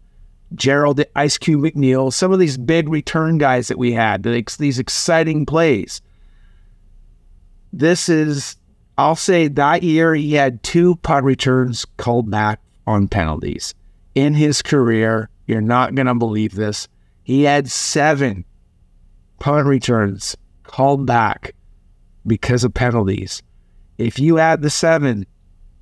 Gerald 0.53 1.03
Ice 1.15 1.38
Cube 1.38 1.62
McNeil, 1.62 2.13
some 2.13 2.31
of 2.31 2.39
these 2.39 2.58
big 2.58 2.89
return 2.89 3.38
guys 3.38 3.67
that 3.67 3.77
we 3.77 3.93
had, 3.93 4.23
these 4.23 4.79
exciting 4.79 5.45
plays. 5.45 6.01
This 7.73 8.08
is 8.08 8.58
I'll 8.97 9.15
say 9.15 9.49
that 9.49 9.84
year 9.84 10.15
he 10.15 10.34
had 10.34 10.63
two 10.63 10.95
punt 10.97 11.25
returns 11.25 11.86
called 11.97 12.31
back 12.31 12.62
on 12.88 13.08
penalties. 13.08 13.73
In 14.13 14.34
his 14.34 14.62
career, 14.62 15.29
you're 15.47 15.60
not 15.62 15.95
going 15.95 16.08
to 16.08 16.15
believe 16.15 16.55
this. 16.55 16.88
He 17.23 17.43
had 17.43 17.69
seven 17.69 18.45
punt 19.39 19.67
returns 19.67 20.38
called 20.63 21.05
back 21.05 21.53
because 22.25 22.63
of 22.63 22.73
penalties. 22.73 23.43
If 23.97 24.19
you 24.19 24.39
add 24.39 24.62
the 24.62 24.69
seven 24.69 25.25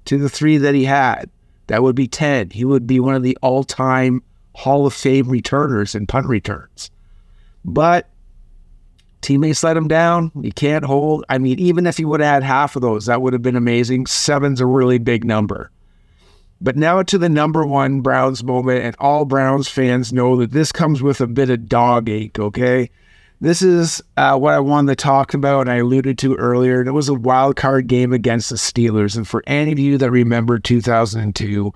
to 0.05 0.17
the 0.17 0.29
three 0.29 0.57
that 0.57 0.73
he 0.73 0.85
had, 0.85 1.29
that 1.67 1.83
would 1.83 1.95
be 1.95 2.07
10. 2.07 2.49
He 2.49 2.65
would 2.65 2.87
be 2.87 2.99
one 2.99 3.15
of 3.15 3.23
the 3.23 3.37
all 3.41 3.63
time 3.63 4.23
Hall 4.55 4.85
of 4.85 4.93
Fame 4.93 5.27
returners 5.29 5.95
and 5.95 6.07
punt 6.07 6.27
returns. 6.27 6.91
But 7.65 8.09
Teammates 9.21 9.63
let 9.63 9.77
him 9.77 9.87
down. 9.87 10.31
He 10.41 10.51
can't 10.51 10.83
hold. 10.83 11.23
I 11.29 11.37
mean, 11.37 11.57
even 11.57 11.87
if 11.87 11.97
he 11.97 12.05
would 12.05 12.19
have 12.19 12.29
had 12.29 12.43
half 12.43 12.75
of 12.75 12.81
those, 12.81 13.05
that 13.05 13.21
would 13.21 13.33
have 13.33 13.41
been 13.41 13.55
amazing. 13.55 14.05
Seven's 14.05 14.59
a 14.59 14.65
really 14.65 14.97
big 14.97 15.23
number. 15.23 15.71
But 16.61 16.75
now 16.77 17.01
to 17.03 17.17
the 17.17 17.29
number 17.29 17.65
one 17.65 18.01
Browns 18.01 18.43
moment, 18.43 18.83
and 18.83 18.95
all 18.99 19.25
Browns 19.25 19.67
fans 19.67 20.13
know 20.13 20.35
that 20.37 20.51
this 20.51 20.71
comes 20.71 21.01
with 21.01 21.19
a 21.19 21.27
bit 21.27 21.49
of 21.49 21.67
dog 21.67 22.09
ache, 22.09 22.37
okay? 22.37 22.89
This 23.41 23.61
is 23.61 24.01
uh, 24.15 24.37
what 24.37 24.53
I 24.53 24.59
wanted 24.59 24.91
to 24.91 24.95
talk 24.95 25.33
about, 25.33 25.61
and 25.61 25.71
I 25.71 25.77
alluded 25.77 26.17
to 26.19 26.35
earlier. 26.35 26.79
And 26.79 26.87
it 26.87 26.93
was 26.93 27.09
a 27.09 27.13
wild 27.13 27.55
card 27.55 27.87
game 27.87 28.13
against 28.13 28.49
the 28.49 28.55
Steelers. 28.55 29.17
And 29.17 29.27
for 29.27 29.43
any 29.47 29.71
of 29.71 29.79
you 29.79 29.97
that 29.97 30.11
remember 30.11 30.59
2002, 30.59 31.73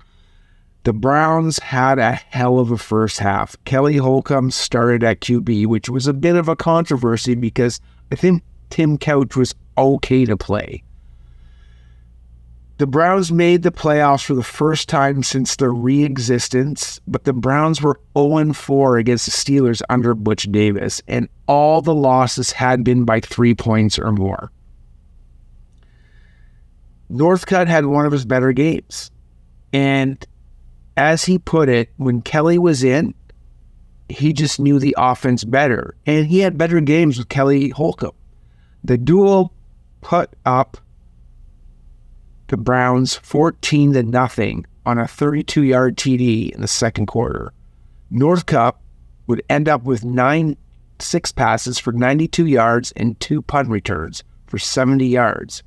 the 0.88 0.94
Browns 0.94 1.58
had 1.58 1.98
a 1.98 2.12
hell 2.12 2.58
of 2.58 2.70
a 2.70 2.78
first 2.78 3.18
half. 3.18 3.62
Kelly 3.66 3.98
Holcomb 3.98 4.50
started 4.50 5.04
at 5.04 5.20
QB, 5.20 5.66
which 5.66 5.90
was 5.90 6.06
a 6.06 6.14
bit 6.14 6.34
of 6.34 6.48
a 6.48 6.56
controversy 6.56 7.34
because 7.34 7.78
I 8.10 8.14
think 8.14 8.42
Tim 8.70 8.96
Couch 8.96 9.36
was 9.36 9.54
okay 9.76 10.24
to 10.24 10.34
play. 10.34 10.82
The 12.78 12.86
Browns 12.86 13.30
made 13.30 13.64
the 13.64 13.70
playoffs 13.70 14.24
for 14.24 14.32
the 14.32 14.42
first 14.42 14.88
time 14.88 15.22
since 15.22 15.56
their 15.56 15.74
re-existence, 15.74 17.02
but 17.06 17.24
the 17.24 17.34
Browns 17.34 17.82
were 17.82 18.00
0-4 18.16 18.98
against 18.98 19.26
the 19.26 19.32
Steelers 19.32 19.82
under 19.90 20.14
Butch 20.14 20.50
Davis, 20.50 21.02
and 21.06 21.28
all 21.46 21.82
the 21.82 21.94
losses 21.94 22.52
had 22.52 22.82
been 22.82 23.04
by 23.04 23.20
three 23.20 23.54
points 23.54 23.98
or 23.98 24.10
more. 24.10 24.50
Northcutt 27.12 27.66
had 27.66 27.84
one 27.84 28.06
of 28.06 28.12
his 28.12 28.24
better 28.24 28.52
games, 28.52 29.10
and 29.70 30.26
as 30.98 31.24
he 31.24 31.38
put 31.38 31.68
it, 31.68 31.90
when 31.96 32.20
Kelly 32.20 32.58
was 32.58 32.82
in, 32.82 33.14
he 34.08 34.32
just 34.32 34.58
knew 34.58 34.80
the 34.80 34.96
offense 34.98 35.44
better. 35.44 35.94
And 36.04 36.26
he 36.26 36.40
had 36.40 36.58
better 36.58 36.80
games 36.80 37.16
with 37.16 37.28
Kelly 37.28 37.70
Holcomb. 37.70 38.16
The 38.82 38.98
duo 38.98 39.52
put 40.00 40.30
up 40.44 40.76
the 42.48 42.56
Browns 42.56 43.14
14 43.14 43.92
to 43.92 44.02
nothing 44.02 44.66
on 44.84 44.98
a 44.98 45.06
32 45.06 45.62
yard 45.62 45.96
TD 45.96 46.50
in 46.50 46.60
the 46.60 46.68
second 46.68 47.06
quarter. 47.06 47.52
Northcutt 48.12 48.74
would 49.28 49.42
end 49.48 49.68
up 49.68 49.84
with 49.84 50.04
nine 50.04 50.56
six 50.98 51.30
passes 51.30 51.78
for 51.78 51.92
92 51.92 52.46
yards 52.46 52.92
and 52.96 53.20
two 53.20 53.40
punt 53.40 53.68
returns 53.68 54.24
for 54.48 54.58
70 54.58 55.06
yards. 55.06 55.62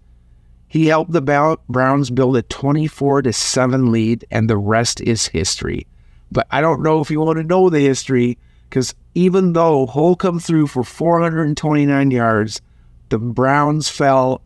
He 0.72 0.88
helped 0.88 1.12
the 1.12 1.58
Browns 1.68 2.10
build 2.12 2.38
a 2.38 2.44
24 2.44 3.24
to 3.24 3.34
7 3.34 3.92
lead, 3.92 4.24
and 4.32 4.50
the 4.50 4.58
rest 4.58 5.02
is 5.02 5.28
history. 5.28 5.86
But 6.32 6.48
I 6.50 6.62
don't 6.62 6.82
know 6.82 7.02
if 7.02 7.12
you 7.12 7.20
want 7.20 7.40
to 7.40 7.44
know 7.44 7.70
the 7.70 7.82
history, 7.82 8.38
because 8.70 8.96
even 9.14 9.52
though 9.52 9.86
Holcomb 9.86 10.40
threw 10.40 10.68
for 10.68 10.86
429 10.86 12.12
yards, 12.12 12.62
the 13.10 13.20
Browns 13.20 13.90
fell 13.90 14.44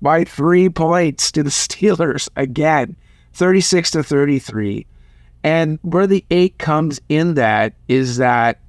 by 0.00 0.22
three 0.22 0.68
points 0.68 1.32
to 1.32 1.42
the 1.42 1.50
Steelers 1.50 2.28
again, 2.36 2.94
36 3.32 3.90
to 3.90 4.04
33. 4.04 4.86
And 5.42 5.80
where 5.82 6.06
the 6.06 6.24
eight 6.30 6.58
comes 6.58 7.00
in 7.08 7.34
that 7.34 7.74
is 7.88 8.18
that 8.18 8.60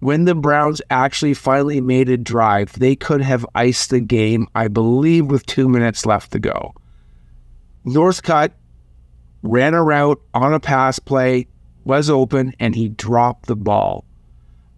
when 0.00 0.24
the 0.24 0.34
Browns 0.34 0.80
actually 0.90 1.34
finally 1.34 1.80
made 1.80 2.08
a 2.08 2.16
drive, 2.16 2.72
they 2.72 2.96
could 2.96 3.20
have 3.20 3.46
iced 3.54 3.90
the 3.90 4.00
game, 4.00 4.48
I 4.54 4.68
believe, 4.68 5.26
with 5.26 5.46
two 5.46 5.68
minutes 5.68 6.06
left 6.06 6.32
to 6.32 6.38
go. 6.38 6.74
Northcutt 7.84 8.52
ran 9.42 9.74
a 9.74 9.82
route 9.82 10.20
on 10.32 10.54
a 10.54 10.60
pass 10.60 10.98
play, 10.98 11.46
was 11.84 12.08
open, 12.08 12.54
and 12.58 12.74
he 12.74 12.88
dropped 12.88 13.46
the 13.46 13.56
ball. 13.56 14.04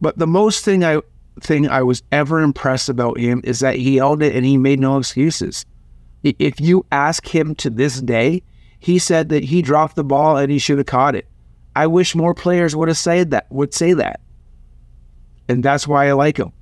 But 0.00 0.18
the 0.18 0.26
most 0.26 0.64
thing 0.64 0.84
I 0.84 1.00
thing 1.40 1.66
I 1.66 1.82
was 1.82 2.02
ever 2.12 2.40
impressed 2.40 2.90
about 2.90 3.18
him 3.18 3.40
is 3.42 3.60
that 3.60 3.76
he 3.76 3.96
held 3.96 4.22
it 4.22 4.36
and 4.36 4.44
he 4.44 4.58
made 4.58 4.80
no 4.80 4.98
excuses. 4.98 5.64
If 6.22 6.60
you 6.60 6.84
ask 6.92 7.26
him 7.26 7.54
to 7.56 7.70
this 7.70 8.00
day, 8.02 8.42
he 8.78 8.98
said 8.98 9.30
that 9.30 9.44
he 9.44 9.62
dropped 9.62 9.96
the 9.96 10.04
ball 10.04 10.36
and 10.36 10.52
he 10.52 10.58
should 10.58 10.78
have 10.78 10.86
caught 10.86 11.14
it. 11.14 11.26
I 11.74 11.86
wish 11.86 12.14
more 12.14 12.34
players 12.34 12.76
would 12.76 12.88
have 12.88 12.98
said 12.98 13.30
that 13.30 13.50
would 13.50 13.72
say 13.72 13.94
that 13.94 14.20
and 15.52 15.62
that's 15.62 15.86
why 15.86 16.08
I 16.08 16.12
like 16.12 16.38
him. 16.38 16.52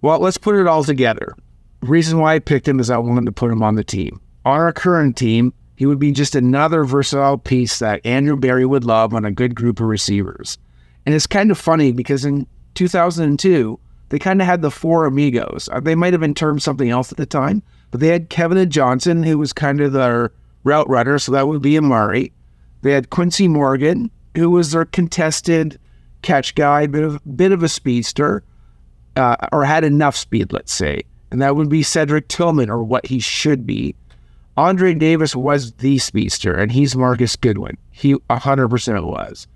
Well, 0.00 0.18
let's 0.20 0.38
put 0.38 0.54
it 0.54 0.66
all 0.66 0.84
together. 0.84 1.34
The 1.80 1.86
reason 1.86 2.18
why 2.18 2.34
I 2.34 2.38
picked 2.38 2.68
him 2.68 2.80
is 2.80 2.90
I 2.90 2.98
wanted 2.98 3.26
to 3.26 3.32
put 3.32 3.50
him 3.50 3.62
on 3.62 3.74
the 3.74 3.84
team. 3.84 4.20
On 4.44 4.58
our 4.58 4.72
current 4.72 5.16
team, 5.16 5.52
he 5.76 5.86
would 5.86 5.98
be 5.98 6.12
just 6.12 6.34
another 6.34 6.84
versatile 6.84 7.38
piece 7.38 7.78
that 7.78 8.04
Andrew 8.04 8.36
Berry 8.36 8.66
would 8.66 8.84
love 8.84 9.14
on 9.14 9.24
a 9.24 9.30
good 9.30 9.54
group 9.54 9.80
of 9.80 9.86
receivers. 9.86 10.58
And 11.06 11.14
it's 11.14 11.26
kind 11.26 11.50
of 11.50 11.58
funny 11.58 11.92
because 11.92 12.24
in 12.24 12.46
2002, 12.74 13.78
they 14.08 14.18
kind 14.18 14.40
of 14.40 14.46
had 14.46 14.62
the 14.62 14.70
four 14.70 15.06
amigos. 15.06 15.68
Uh, 15.70 15.80
they 15.80 15.94
might 15.94 16.12
have 16.12 16.20
been 16.20 16.34
termed 16.34 16.62
something 16.62 16.90
else 16.90 17.12
at 17.12 17.18
the 17.18 17.26
time, 17.26 17.62
but 17.90 18.00
they 18.00 18.08
had 18.08 18.30
Kevin 18.30 18.70
Johnson, 18.70 19.22
who 19.22 19.38
was 19.38 19.52
kind 19.52 19.80
of 19.80 19.92
their 19.92 20.32
route 20.64 20.88
runner, 20.88 21.18
so 21.18 21.32
that 21.32 21.46
would 21.46 21.62
be 21.62 21.78
Amari. 21.78 22.32
They 22.82 22.92
had 22.92 23.10
Quincy 23.10 23.48
Morgan, 23.48 24.10
who 24.34 24.50
was 24.50 24.72
their 24.72 24.84
contested 24.84 25.78
catch 26.22 26.54
guy, 26.54 26.86
bit 26.86 27.04
of 27.04 27.20
bit 27.36 27.52
of 27.52 27.62
a 27.62 27.68
speedster, 27.68 28.42
uh, 29.16 29.36
or 29.52 29.64
had 29.64 29.84
enough 29.84 30.16
speed, 30.16 30.52
let's 30.52 30.72
say, 30.72 31.02
and 31.30 31.42
that 31.42 31.56
would 31.56 31.68
be 31.68 31.82
Cedric 31.82 32.28
Tillman, 32.28 32.70
or 32.70 32.82
what 32.82 33.06
he 33.06 33.18
should 33.18 33.66
be. 33.66 33.94
Andre 34.56 34.92
Davis 34.92 35.36
was 35.36 35.72
the 35.74 35.98
speedster, 35.98 36.52
and 36.52 36.72
he's 36.72 36.96
Marquise 36.96 37.36
Goodwin. 37.36 37.78
He 37.90 38.14
100% 38.14 39.04
was. 39.04 39.46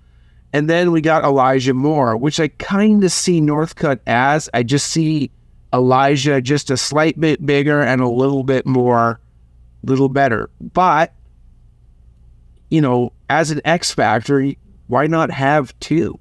And 0.53 0.69
then 0.69 0.91
we 0.91 1.01
got 1.01 1.25
Elijah 1.25 1.73
Moore, 1.73 2.15
which 2.15 2.39
I 2.39 2.47
kind 2.47 3.03
of 3.03 3.11
see 3.11 3.41
Northcutt 3.41 3.99
as. 4.07 4.49
I 4.53 4.63
just 4.63 4.87
see 4.87 5.29
Elijah 5.73 6.39
just 6.39 6.71
a 6.71 6.77
slight 6.77 7.19
bit 7.19 7.45
bigger 7.45 7.81
and 7.81 8.01
a 8.01 8.07
little 8.07 8.43
bit 8.43 8.65
more, 8.65 9.19
little 9.83 10.09
better. 10.09 10.49
But, 10.61 11.13
you 12.69 12.79
know, 12.79 13.11
as 13.29 13.49
an 13.51 13.59
X 13.65 13.91
factor, 13.91 14.53
why 14.87 15.07
not 15.07 15.31
have 15.31 15.77
two? 15.79 16.19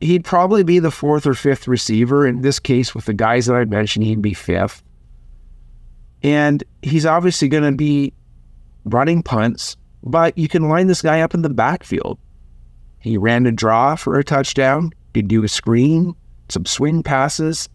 He'd 0.00 0.24
probably 0.24 0.62
be 0.62 0.78
the 0.78 0.90
fourth 0.90 1.26
or 1.26 1.34
fifth 1.34 1.68
receiver. 1.68 2.26
In 2.26 2.42
this 2.42 2.58
case, 2.58 2.94
with 2.94 3.06
the 3.06 3.14
guys 3.14 3.46
that 3.46 3.54
I 3.54 3.64
mentioned, 3.64 4.04
he'd 4.06 4.22
be 4.22 4.34
fifth. 4.34 4.82
And 6.22 6.64
he's 6.82 7.06
obviously 7.06 7.48
going 7.48 7.64
to 7.64 7.72
be 7.72 8.12
running 8.84 9.22
punts, 9.22 9.76
but 10.02 10.36
you 10.36 10.48
can 10.48 10.68
line 10.68 10.86
this 10.86 11.02
guy 11.02 11.20
up 11.20 11.34
in 11.34 11.42
the 11.42 11.50
backfield. 11.50 12.18
He 13.00 13.16
ran 13.16 13.46
a 13.46 13.52
draw 13.52 13.94
for 13.94 14.18
a 14.18 14.24
touchdown, 14.24 14.92
could 15.14 15.28
do 15.28 15.44
a 15.44 15.48
screen, 15.48 16.14
some 16.48 16.64
swing 16.64 17.02
passes. 17.02 17.68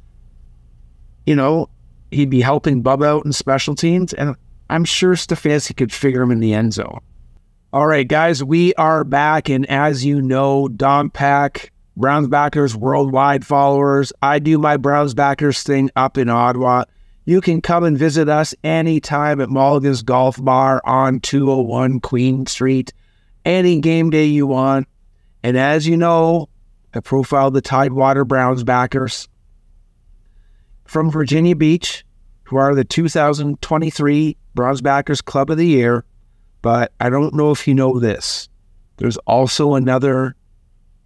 You 1.26 1.36
know, 1.36 1.70
he'd 2.12 2.30
be 2.30 2.42
helping 2.42 2.82
Bub 2.82 3.02
out 3.02 3.26
in 3.26 3.32
special 3.32 3.76
teams, 3.76 4.14
and 4.14 4.36
I'm 4.70 4.86
sure 4.86 5.16
Stefanski 5.16 5.76
could 5.76 5.94
figure 5.94 6.22
him 6.22 6.32
in 6.32 6.40
the 6.40 6.54
end 6.54 6.74
zone. 6.74 7.00
All 7.72 7.88
right, 7.88 8.08
guys, 8.08 8.44
we 8.44 8.74
are 8.76 9.04
back, 9.04 9.50
and 9.50 9.66
as 9.68 10.06
you 10.06 10.22
know, 10.22 10.68
Dog 10.68 11.14
Pack, 11.14 11.72
Browns 11.96 12.28
backers, 12.28 12.76
worldwide 12.76 13.46
followers, 13.46 14.12
I 14.22 14.40
do 14.40 14.58
my 14.58 14.78
Browns 14.78 15.14
backers 15.14 15.62
thing 15.62 15.92
up 15.96 16.18
in 16.18 16.30
Ottawa. 16.30 16.86
You 17.26 17.40
can 17.40 17.62
come 17.62 17.84
and 17.84 17.98
visit 17.98 18.28
us 18.28 18.56
anytime 18.64 19.40
at 19.40 19.50
Mulligan's 19.50 20.02
Golf 20.02 20.44
Bar 20.44 20.82
on 20.86 21.20
201 21.20 22.00
Queen 22.00 22.46
Street, 22.48 22.94
any 23.46 23.80
game 23.80 24.10
day 24.10 24.26
you 24.26 24.48
want. 24.48 24.88
And 25.44 25.58
as 25.58 25.88
you 25.88 25.96
know, 25.96 26.50
I 26.94 27.00
profiled 27.00 27.54
the 27.54 27.62
Tidewater 27.62 28.26
Browns 28.26 28.64
backers 28.64 29.30
from 30.86 31.12
Virginia 31.12 31.56
Beach, 31.56 32.06
who 32.44 32.58
are 32.58 32.76
the 32.76 32.84
2023 32.84 34.38
Browns 34.56 34.82
Backers 34.82 35.22
Club 35.22 35.50
of 35.50 35.58
the 35.58 35.68
Year. 35.68 36.06
But 36.62 36.92
I 37.00 37.10
don't 37.10 37.34
know 37.34 37.52
if 37.52 37.68
you 37.68 37.74
know 37.74 38.00
this. 38.00 38.50
There's 38.98 39.18
also 39.18 39.76
another 39.76 40.36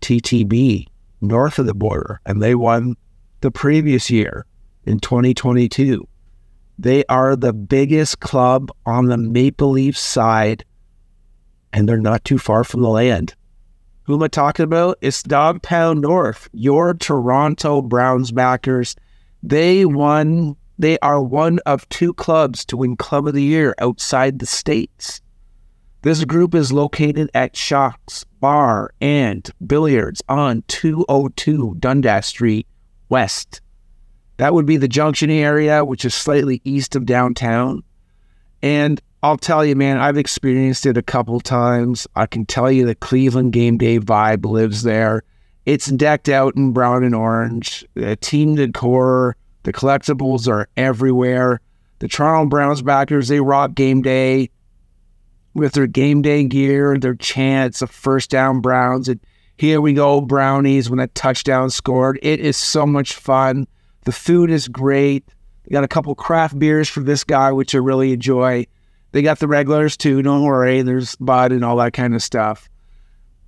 TTB 0.01 0.88
north 1.21 1.60
of 1.60 1.65
the 1.65 1.73
border, 1.73 2.19
and 2.25 2.41
they 2.41 2.55
won 2.55 2.95
the 3.41 3.51
previous 3.51 4.10
year 4.10 4.45
in 4.86 4.99
2022. 4.99 6.07
They 6.79 7.03
are 7.05 7.36
the 7.36 7.53
biggest 7.53 8.19
club 8.19 8.71
on 8.86 9.07
the 9.07 9.17
Maple 9.17 9.71
Leaf 9.71 9.97
side, 9.97 10.63
and 11.73 11.88
they're 11.88 11.97
not 11.97 12.23
too 12.23 12.38
far 12.38 12.63
from 12.63 12.81
the 12.81 12.89
land. 12.89 13.36
Who 14.03 14.15
am 14.15 14.23
I 14.23 14.27
talking 14.27 14.63
about? 14.63 14.97
It's 15.01 15.23
Dog 15.23 15.62
Pound 15.62 16.01
North, 16.01 16.49
your 16.53 16.93
Toronto 16.93 17.81
Browns 17.81 18.31
backers. 18.31 18.95
They 19.43 19.86
won, 19.86 20.55
they 20.79 20.97
are 20.99 21.21
one 21.21 21.60
of 21.65 21.89
two 21.89 22.13
clubs 22.13 22.63
to 22.65 22.77
win 22.77 22.95
Club 22.95 23.27
of 23.27 23.33
the 23.33 23.43
Year 23.43 23.75
outside 23.79 24.39
the 24.39 24.45
States. 24.45 25.19
This 26.03 26.23
group 26.25 26.53
is 26.53 26.71
located 26.71 27.31
at 27.33 27.55
Shocks 27.55 28.23
Bar 28.39 28.91
and 29.01 29.49
Billiards 29.65 30.21
on 30.29 30.63
202 30.67 31.75
Dundas 31.79 32.27
Street 32.27 32.67
West. 33.10 33.62
That 34.38 34.53
would 34.53 34.67
be 34.67 34.77
the 34.77 34.88
Junction 34.88 35.31
area, 35.31 35.83
which 35.83 36.05
is 36.05 36.13
slightly 36.13 36.62
east 36.63 36.95
of 36.95 37.07
downtown. 37.07 37.81
And 38.62 39.01
I'll 39.23 39.38
tell 39.38 39.65
you, 39.65 39.75
man, 39.75 39.97
I've 39.97 40.17
experienced 40.17 40.86
it 40.86 40.97
a 40.97 41.01
couple 41.01 41.39
times. 41.39 42.05
I 42.15 42.27
can 42.27 42.45
tell 42.45 42.71
you 42.71 42.86
the 42.86 42.93
Cleveland 42.95 43.53
game 43.53 43.79
day 43.79 43.99
vibe 43.99 44.45
lives 44.45 44.83
there. 44.83 45.23
It's 45.65 45.88
decked 45.88 46.29
out 46.29 46.55
in 46.55 46.73
brown 46.73 47.03
and 47.03 47.15
orange. 47.15 47.83
The 47.95 48.15
team 48.15 48.55
decor, 48.55 49.36
the 49.63 49.73
collectibles 49.73 50.47
are 50.47 50.69
everywhere. 50.77 51.60
The 51.99 52.07
Toronto 52.07 52.47
Browns 52.47 52.83
backers, 52.83 53.27
they 53.27 53.39
rock 53.39 53.73
game 53.73 54.03
day 54.03 54.51
with 55.58 55.74
their 55.74 55.88
game 55.88 56.22
day 56.22 56.43
gear, 56.43 56.98
their 56.98 57.15
chants 57.15 57.82
of 57.82 57.89
first 57.89 58.30
down 58.30 58.62
Browns. 58.62 59.10
And 59.10 59.20
here 59.58 59.82
we 59.82 59.93
go, 59.93 60.22
Brownies, 60.22 60.88
when 60.88 61.00
a 61.00 61.08
touchdown 61.08 61.72
scored. 61.72 62.20
It 62.22 62.39
is 62.39 62.56
so 62.56 62.86
much 62.86 63.15
fun. 63.15 63.67
The 64.06 64.12
food 64.12 64.52
is 64.52 64.67
great. 64.67 65.28
They 65.63 65.74
got 65.74 65.84
a 65.84 65.88
couple 65.88 66.13
craft 66.13 66.58
beers 66.60 66.88
for 66.88 67.00
this 67.00 67.24
guy, 67.24 67.52
which 67.52 67.74
I 67.74 67.80
really 67.80 68.13
enjoy. 68.13 68.67
They 69.12 69.24
got 69.24 69.39
the 69.39 69.48
regulars 69.48 69.98
too. 69.98 70.22
Don't 70.22 70.43
worry. 70.43 70.84
There's 70.84 71.15
Bud 71.15 71.52
and 71.52 71.65
all 71.65 71.78
that 71.78 71.93
kind 71.93 72.13
of 72.13 72.22
stuff. 72.22 72.70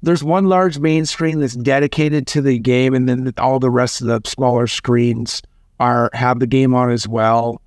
There's 0.02 0.24
one 0.24 0.46
large 0.46 0.80
main 0.80 1.06
screen 1.06 1.40
that's 1.40 1.56
dedicated 1.56 2.26
to 2.28 2.42
the 2.42 2.58
game, 2.58 2.96
and 2.96 3.08
then 3.08 3.32
all 3.38 3.60
the 3.60 3.70
rest 3.70 4.02
of 4.02 4.08
the 4.08 4.22
smaller 4.26 4.66
screens 4.66 5.42
are 5.80 6.10
have 6.14 6.40
the 6.40 6.48
game 6.48 6.74
on 6.74 6.90
as 6.90 7.08
well. 7.08 7.62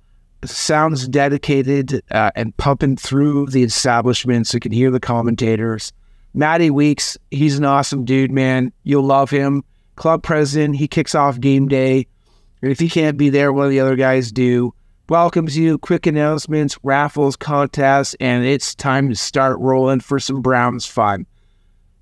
Sound's 0.45 1.07
dedicated 1.07 2.01
uh, 2.11 2.31
and 2.35 2.55
pumping 2.57 2.97
through 2.97 3.47
the 3.47 3.63
establishment, 3.63 4.47
so 4.47 4.55
you 4.57 4.59
can 4.59 4.71
hear 4.71 4.91
the 4.91 4.99
commentators. 4.99 5.91
Matty 6.33 6.69
Weeks, 6.69 7.17
he's 7.31 7.57
an 7.57 7.65
awesome 7.65 8.05
dude, 8.05 8.31
man. 8.31 8.71
You'll 8.83 9.03
love 9.03 9.29
him. 9.29 9.63
Club 9.95 10.23
president, 10.23 10.75
he 10.75 10.87
kicks 10.87 11.13
off 11.13 11.39
game 11.39 11.67
day 11.67 12.07
if 12.63 12.79
he 12.79 12.89
can't 12.89 13.17
be 13.17 13.29
there, 13.29 13.51
one 13.51 13.65
of 13.65 13.71
the 13.71 13.81
other 13.81 13.97
guys 13.97 14.31
do. 14.31 14.73
Welcomes 15.09 15.57
you, 15.57 15.77
quick 15.77 16.07
announcements, 16.07 16.77
raffles, 16.81 17.35
contests, 17.35 18.15
and 18.21 18.45
it's 18.45 18.73
time 18.73 19.09
to 19.09 19.15
start 19.15 19.59
rolling 19.59 19.99
for 19.99 20.17
some 20.17 20.41
Browns 20.41 20.85
fun. 20.85 21.25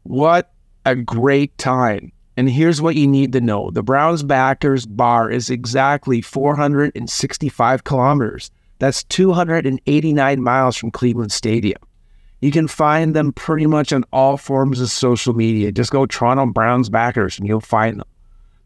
What 0.04 0.54
a 0.86 0.96
great 0.96 1.58
time. 1.58 2.12
And 2.42 2.50
here's 2.50 2.82
what 2.82 2.96
you 2.96 3.06
need 3.06 3.34
to 3.34 3.40
know 3.40 3.70
the 3.70 3.84
Browns 3.84 4.24
Backers 4.24 4.88
Bar 4.88 5.30
is 5.30 5.52
exactly 5.52 6.22
465 6.22 7.84
kilometers. 7.84 8.50
That's 8.80 9.04
289 9.04 10.42
miles 10.42 10.76
from 10.76 10.90
Cleveland 10.90 11.32
Stadium. 11.32 11.78
You 12.40 12.50
can 12.50 12.68
find 12.68 13.16
them 13.16 13.32
pretty 13.32 13.68
much 13.68 13.94
on 13.94 14.06
all 14.12 14.38
forms 14.38 14.82
of 14.82 14.90
social 14.90 15.36
media. 15.36 15.72
Just 15.72 15.92
go 15.92 16.08
Toronto 16.08 16.48
Browns 16.48 16.90
Backers 16.90 17.38
and 17.38 17.48
you'll 17.48 17.62
find 17.62 18.00
them. 18.00 18.08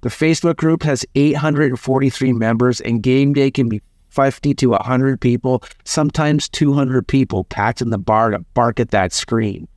The 0.04 0.10
Facebook 0.10 0.56
group 0.56 0.82
has 0.84 1.06
843 1.16 2.32
members, 2.32 2.80
and 2.80 3.04
game 3.04 3.34
day 3.34 3.52
can 3.52 3.68
be 3.68 3.82
50 4.08 4.54
to 4.54 4.70
100 4.70 5.20
people, 5.20 5.62
sometimes 5.84 6.48
200 6.48 7.06
people 7.06 7.44
packed 7.44 7.82
in 7.82 7.90
the 7.90 7.98
bar 7.98 8.30
to 8.30 8.40
bark 8.54 8.80
at 8.80 8.92
that 8.92 9.12
screen. 9.12 9.68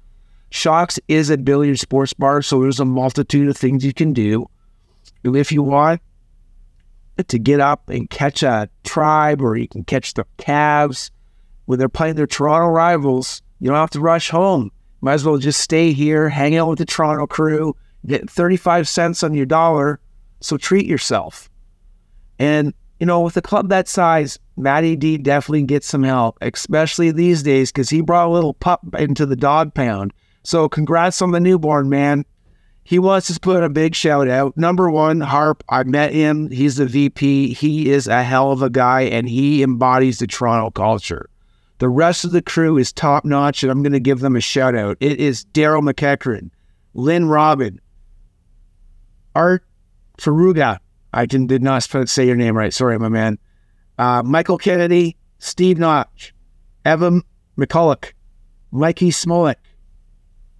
Shocks 0.50 0.98
is 1.08 1.30
a 1.30 1.36
billiard 1.36 1.78
sports 1.78 2.12
bar, 2.12 2.42
so 2.42 2.60
there's 2.62 2.80
a 2.80 2.84
multitude 2.84 3.48
of 3.48 3.56
things 3.56 3.84
you 3.84 3.92
can 3.92 4.12
do. 4.12 4.48
If 5.24 5.52
you 5.52 5.62
want 5.62 6.00
to 7.26 7.38
get 7.38 7.60
up 7.60 7.88
and 7.90 8.08
catch 8.08 8.42
a 8.42 8.68
tribe, 8.84 9.42
or 9.42 9.56
you 9.56 9.68
can 9.68 9.84
catch 9.84 10.14
the 10.14 10.24
Cavs 10.38 11.10
when 11.66 11.78
they're 11.78 11.88
playing 11.88 12.14
their 12.14 12.26
Toronto 12.26 12.68
rivals, 12.68 13.42
you 13.60 13.68
don't 13.68 13.76
have 13.76 13.90
to 13.90 14.00
rush 14.00 14.30
home. 14.30 14.70
Might 15.00 15.14
as 15.14 15.24
well 15.24 15.36
just 15.36 15.60
stay 15.60 15.92
here, 15.92 16.28
hang 16.28 16.56
out 16.56 16.68
with 16.68 16.78
the 16.78 16.86
Toronto 16.86 17.26
crew, 17.26 17.76
get 18.06 18.30
35 18.30 18.88
cents 18.88 19.22
on 19.22 19.34
your 19.34 19.46
dollar, 19.46 20.00
so 20.40 20.56
treat 20.56 20.86
yourself. 20.86 21.50
And, 22.38 22.72
you 23.00 23.06
know, 23.06 23.20
with 23.20 23.36
a 23.36 23.42
club 23.42 23.68
that 23.68 23.88
size, 23.88 24.38
Matty 24.56 24.96
D 24.96 25.18
definitely 25.18 25.64
gets 25.64 25.86
some 25.86 26.04
help, 26.04 26.38
especially 26.40 27.10
these 27.10 27.42
days 27.42 27.70
because 27.70 27.90
he 27.90 28.00
brought 28.00 28.28
a 28.28 28.32
little 28.32 28.54
pup 28.54 28.80
into 28.98 29.26
the 29.26 29.36
dog 29.36 29.74
pound. 29.74 30.12
So 30.48 30.66
congrats 30.66 31.20
on 31.20 31.32
the 31.32 31.40
newborn, 31.40 31.90
man. 31.90 32.24
He 32.82 32.98
wants 32.98 33.26
to 33.26 33.38
put 33.38 33.62
a 33.62 33.68
big 33.68 33.94
shout 33.94 34.30
out. 34.30 34.56
Number 34.56 34.90
one, 34.90 35.20
Harp, 35.20 35.62
I 35.68 35.82
met 35.82 36.14
him. 36.14 36.50
He's 36.50 36.76
the 36.76 36.86
VP. 36.86 37.52
He 37.52 37.90
is 37.90 38.06
a 38.06 38.22
hell 38.22 38.50
of 38.50 38.62
a 38.62 38.70
guy 38.70 39.02
and 39.02 39.28
he 39.28 39.62
embodies 39.62 40.20
the 40.20 40.26
Toronto 40.26 40.70
culture. 40.70 41.28
The 41.80 41.90
rest 41.90 42.24
of 42.24 42.30
the 42.30 42.40
crew 42.40 42.78
is 42.78 42.94
top 42.94 43.26
notch, 43.26 43.62
and 43.62 43.70
I'm 43.70 43.82
going 43.82 43.92
to 43.92 44.00
give 44.00 44.20
them 44.20 44.36
a 44.36 44.40
shout 44.40 44.74
out. 44.74 44.96
It 45.00 45.20
is 45.20 45.44
Daryl 45.52 45.86
McEachran, 45.86 46.48
Lynn 46.94 47.28
Robin, 47.28 47.78
Art 49.34 49.66
Faruga. 50.16 50.78
I 51.12 51.26
did 51.26 51.62
not 51.62 51.86
say 52.08 52.26
your 52.26 52.36
name 52.36 52.56
right. 52.56 52.72
Sorry, 52.72 52.98
my 52.98 53.10
man. 53.10 53.38
Uh, 53.98 54.22
Michael 54.22 54.56
Kennedy, 54.56 55.18
Steve 55.40 55.78
Notch, 55.78 56.32
Evan 56.86 57.20
McCulloch, 57.58 58.14
Mikey 58.72 59.10
Smolik, 59.10 59.56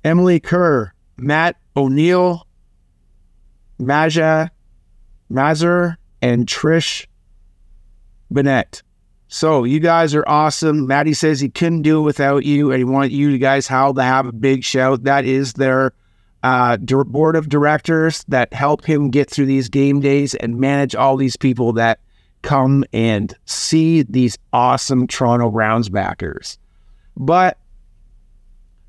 Emily 0.04 0.40
Kerr, 0.40 0.92
Matt 1.16 1.56
O'Neill, 1.76 2.46
Maja 3.78 4.50
Mazur, 5.28 5.98
and 6.22 6.46
Trish 6.46 7.06
Bennett. 8.30 8.82
So 9.28 9.64
you 9.64 9.78
guys 9.78 10.14
are 10.14 10.24
awesome. 10.26 10.86
Maddie 10.86 11.12
says 11.12 11.38
he 11.40 11.50
couldn't 11.50 11.82
do 11.82 12.00
it 12.00 12.04
without 12.04 12.44
you, 12.44 12.70
and 12.70 12.78
he 12.78 12.84
wanted 12.84 13.12
you 13.12 13.36
guys 13.38 13.66
how 13.66 13.92
to 13.92 14.02
have 14.02 14.26
a 14.26 14.32
big 14.32 14.64
shout. 14.64 15.04
That 15.04 15.26
is 15.26 15.52
their 15.52 15.92
uh, 16.42 16.78
board 16.78 17.36
of 17.36 17.48
directors 17.48 18.24
that 18.28 18.52
help 18.54 18.84
him 18.84 19.10
get 19.10 19.28
through 19.28 19.46
these 19.46 19.68
game 19.68 20.00
days 20.00 20.34
and 20.36 20.58
manage 20.58 20.94
all 20.94 21.16
these 21.16 21.36
people 21.36 21.74
that 21.74 22.00
come 22.42 22.84
and 22.92 23.36
see 23.44 24.02
these 24.02 24.38
awesome 24.52 25.06
Toronto 25.06 25.50
Browns 25.50 25.88
backers. 25.88 26.58
But 27.16 27.58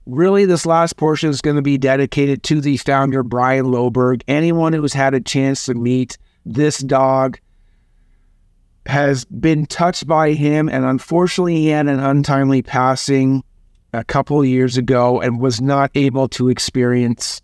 really, 0.10 0.46
this 0.46 0.66
last 0.66 0.98
portion 0.98 1.30
is 1.30 1.42
going 1.42 1.56
to 1.56 1.62
be 1.62 1.78
dedicated 1.78 2.44
to 2.44 2.62
the 2.62 2.78
founder, 2.78 3.24
Brian 3.24 3.66
Loberg. 3.66 4.22
Anyone 4.28 4.74
who 4.74 4.82
has 4.82 4.94
had 4.94 5.14
a 5.14 5.22
chance 5.22 5.66
to 5.66 5.74
meet 5.74 6.18
this 6.46 6.80
dog 6.80 7.40
has 8.86 9.26
been 9.26 9.66
touched 9.66 10.08
by 10.08 10.34
him, 10.34 10.70
and 10.70 10.86
unfortunately, 10.86 11.56
he 11.58 11.68
had 11.68 11.88
an 11.88 12.00
untimely 12.00 12.62
passing 12.62 13.44
a 13.94 14.04
couple 14.04 14.44
years 14.44 14.78
ago 14.78 15.22
and 15.22 15.40
was 15.40 15.62
not 15.62 15.92
able 15.96 16.28
to 16.30 16.50
experience 16.50 17.42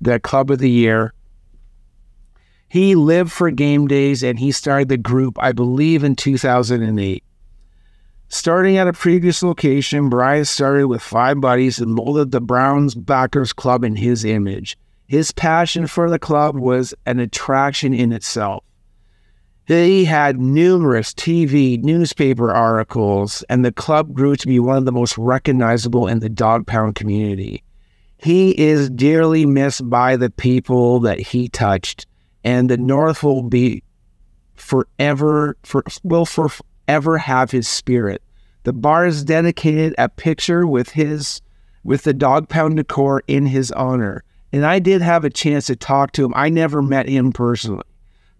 the 0.00 0.18
club 0.20 0.50
of 0.50 0.58
the 0.58 0.70
year. 0.70 1.12
He 2.68 2.94
lived 2.94 3.30
for 3.30 3.50
game 3.50 3.86
days 3.86 4.22
and 4.22 4.38
he 4.38 4.50
started 4.50 4.88
the 4.88 4.96
group, 4.96 5.36
I 5.38 5.52
believe, 5.52 6.04
in 6.04 6.16
2008. 6.16 7.22
Starting 8.34 8.78
at 8.78 8.88
a 8.88 8.94
previous 8.94 9.42
location, 9.42 10.08
Brian 10.08 10.46
started 10.46 10.86
with 10.86 11.02
five 11.02 11.38
buddies 11.38 11.78
and 11.78 11.92
molded 11.92 12.30
the 12.30 12.40
Browns 12.40 12.94
Backers 12.94 13.52
Club 13.52 13.84
in 13.84 13.94
his 13.94 14.24
image. 14.24 14.78
His 15.06 15.32
passion 15.32 15.86
for 15.86 16.08
the 16.08 16.18
club 16.18 16.56
was 16.56 16.94
an 17.04 17.20
attraction 17.20 17.92
in 17.92 18.10
itself. 18.10 18.64
He 19.66 20.06
had 20.06 20.40
numerous 20.40 21.12
TV, 21.12 21.78
newspaper 21.82 22.50
articles, 22.50 23.44
and 23.50 23.62
the 23.62 23.70
club 23.70 24.14
grew 24.14 24.34
to 24.36 24.46
be 24.46 24.58
one 24.58 24.78
of 24.78 24.86
the 24.86 24.92
most 24.92 25.18
recognizable 25.18 26.06
in 26.06 26.20
the 26.20 26.30
Dawg 26.30 26.66
Pound 26.66 26.94
community. 26.94 27.62
He 28.16 28.58
is 28.58 28.88
dearly 28.88 29.44
missed 29.44 29.90
by 29.90 30.16
the 30.16 30.30
people 30.30 31.00
that 31.00 31.20
he 31.20 31.50
touched, 31.50 32.06
and 32.42 32.70
the 32.70 32.78
North 32.78 33.22
will 33.22 33.42
be 33.42 33.82
forever, 34.54 35.58
for, 35.64 35.84
will 36.02 36.24
forever 36.86 37.18
have 37.18 37.50
his 37.50 37.68
spirit. 37.68 38.22
The 38.64 38.72
bar 38.72 39.06
is 39.06 39.24
dedicated 39.24 39.94
a 39.98 40.08
picture 40.08 40.66
with 40.66 40.90
his, 40.90 41.40
with 41.84 42.04
the 42.04 42.14
Dawg 42.14 42.48
Pound 42.48 42.76
decor 42.76 43.22
in 43.26 43.46
his 43.46 43.72
honor. 43.72 44.24
And 44.52 44.64
I 44.64 44.78
did 44.78 45.02
have 45.02 45.24
a 45.24 45.30
chance 45.30 45.66
to 45.66 45.76
talk 45.76 46.12
to 46.12 46.24
him. 46.24 46.32
I 46.36 46.48
never 46.48 46.82
met 46.82 47.08
him 47.08 47.32
personally, 47.32 47.84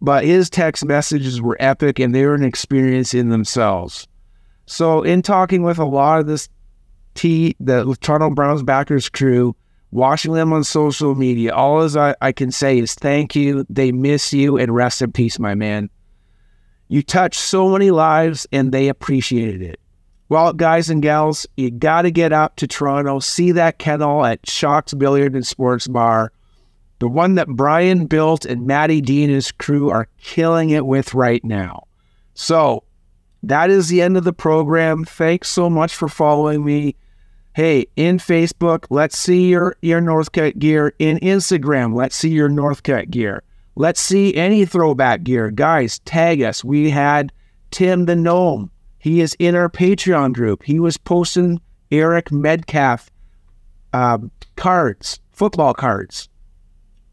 but 0.00 0.24
his 0.24 0.50
text 0.50 0.84
messages 0.84 1.40
were 1.40 1.56
epic 1.58 1.98
and 1.98 2.14
they 2.14 2.24
were 2.26 2.34
an 2.34 2.44
experience 2.44 3.14
in 3.14 3.30
themselves. 3.30 4.06
So, 4.66 5.02
in 5.02 5.22
talking 5.22 5.62
with 5.62 5.78
a 5.78 5.84
lot 5.84 6.20
of 6.20 6.26
this 6.26 6.48
T, 7.14 7.56
the 7.58 7.96
Toronto 8.00 8.30
Browns 8.30 8.62
backers 8.62 9.08
crew, 9.08 9.56
watching 9.90 10.34
them 10.34 10.52
on 10.52 10.64
social 10.64 11.14
media, 11.14 11.52
all 11.52 11.80
as 11.80 11.96
I, 11.96 12.14
I 12.20 12.32
can 12.32 12.52
say 12.52 12.78
is 12.78 12.94
thank 12.94 13.34
you. 13.34 13.66
They 13.68 13.90
miss 13.90 14.32
you 14.32 14.56
and 14.56 14.74
rest 14.74 15.02
in 15.02 15.12
peace, 15.12 15.38
my 15.38 15.54
man. 15.54 15.90
You 16.92 17.02
touched 17.02 17.40
so 17.40 17.70
many 17.70 17.90
lives 17.90 18.46
and 18.52 18.70
they 18.70 18.88
appreciated 18.88 19.62
it. 19.62 19.80
Well, 20.28 20.52
guys 20.52 20.90
and 20.90 21.00
gals, 21.00 21.46
you 21.56 21.70
got 21.70 22.02
to 22.02 22.10
get 22.10 22.34
up 22.34 22.56
to 22.56 22.66
Toronto, 22.66 23.18
see 23.18 23.50
that 23.52 23.78
kennel 23.78 24.26
at 24.26 24.46
Shock's 24.46 24.92
Billiard 24.92 25.34
and 25.34 25.46
Sports 25.46 25.88
Bar, 25.88 26.32
the 26.98 27.08
one 27.08 27.36
that 27.36 27.48
Brian 27.48 28.04
built 28.04 28.44
and 28.44 28.66
Matty 28.66 29.00
D 29.00 29.24
and 29.24 29.32
his 29.32 29.52
crew 29.52 29.88
are 29.88 30.06
killing 30.20 30.68
it 30.68 30.84
with 30.84 31.14
right 31.14 31.42
now. 31.42 31.84
So, 32.34 32.84
that 33.42 33.70
is 33.70 33.88
the 33.88 34.02
end 34.02 34.18
of 34.18 34.24
the 34.24 34.34
program. 34.34 35.06
Thanks 35.06 35.48
so 35.48 35.70
much 35.70 35.94
for 35.94 36.10
following 36.10 36.62
me 36.62 36.94
hey, 37.54 37.86
in 37.96 38.18
Facebook, 38.18 38.84
let's 38.90 39.16
see 39.16 39.48
your, 39.48 39.76
your 39.80 40.02
Northcutt 40.02 40.58
gear. 40.58 40.94
In 40.98 41.18
Instagram, 41.20 41.94
let's 41.94 42.16
see 42.16 42.30
your 42.30 42.50
Northcutt 42.50 43.10
gear. 43.10 43.42
Let's 43.74 44.00
see 44.00 44.34
any 44.34 44.64
throwback 44.64 45.22
gear. 45.22 45.50
Guys, 45.50 45.98
tag 46.00 46.42
us. 46.42 46.62
We 46.62 46.90
had 46.90 47.32
Tim 47.70 48.04
the 48.04 48.16
Gnome. 48.16 48.70
He 48.98 49.20
is 49.20 49.34
in 49.38 49.54
our 49.54 49.68
Patreon 49.68 50.34
group. 50.34 50.62
He 50.62 50.78
was 50.78 50.96
posting 50.96 51.60
Eric 51.90 52.30
Metcalf 52.30 53.10
uh, 53.92 54.18
cards, 54.56 55.20
football 55.32 55.74
cards. 55.74 56.28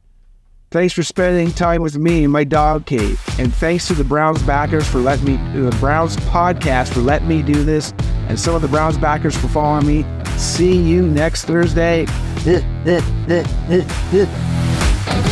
thanks 0.73 0.93
for 0.93 1.05
spending 1.05 1.53
time 1.53 1.81
with 1.81 1.97
me 1.97 2.25
in 2.25 2.33
my 2.33 2.43
dog 2.43 2.87
cave. 2.87 3.23
And 3.39 3.55
thanks 3.55 3.87
to 3.87 3.95
the 3.95 4.03
Browns 4.03 4.43
backers 4.43 4.85
for 4.89 4.99
letting 4.99 5.27
me, 5.27 5.37
the 5.61 5.71
Browns 5.79 6.17
podcast 6.17 6.93
for 6.93 7.03
letting 7.03 7.29
me 7.29 7.41
do 7.41 7.63
this. 7.63 7.95
And 8.27 8.37
some 8.41 8.57
of 8.57 8.63
the 8.63 8.69
Browns 8.69 8.99
backers 8.99 9.37
for 9.37 9.47
following 9.47 9.87
me. 9.87 10.05
See 10.39 10.77
you 10.77 11.07
next 11.07 11.45
Thursday. 11.45 12.07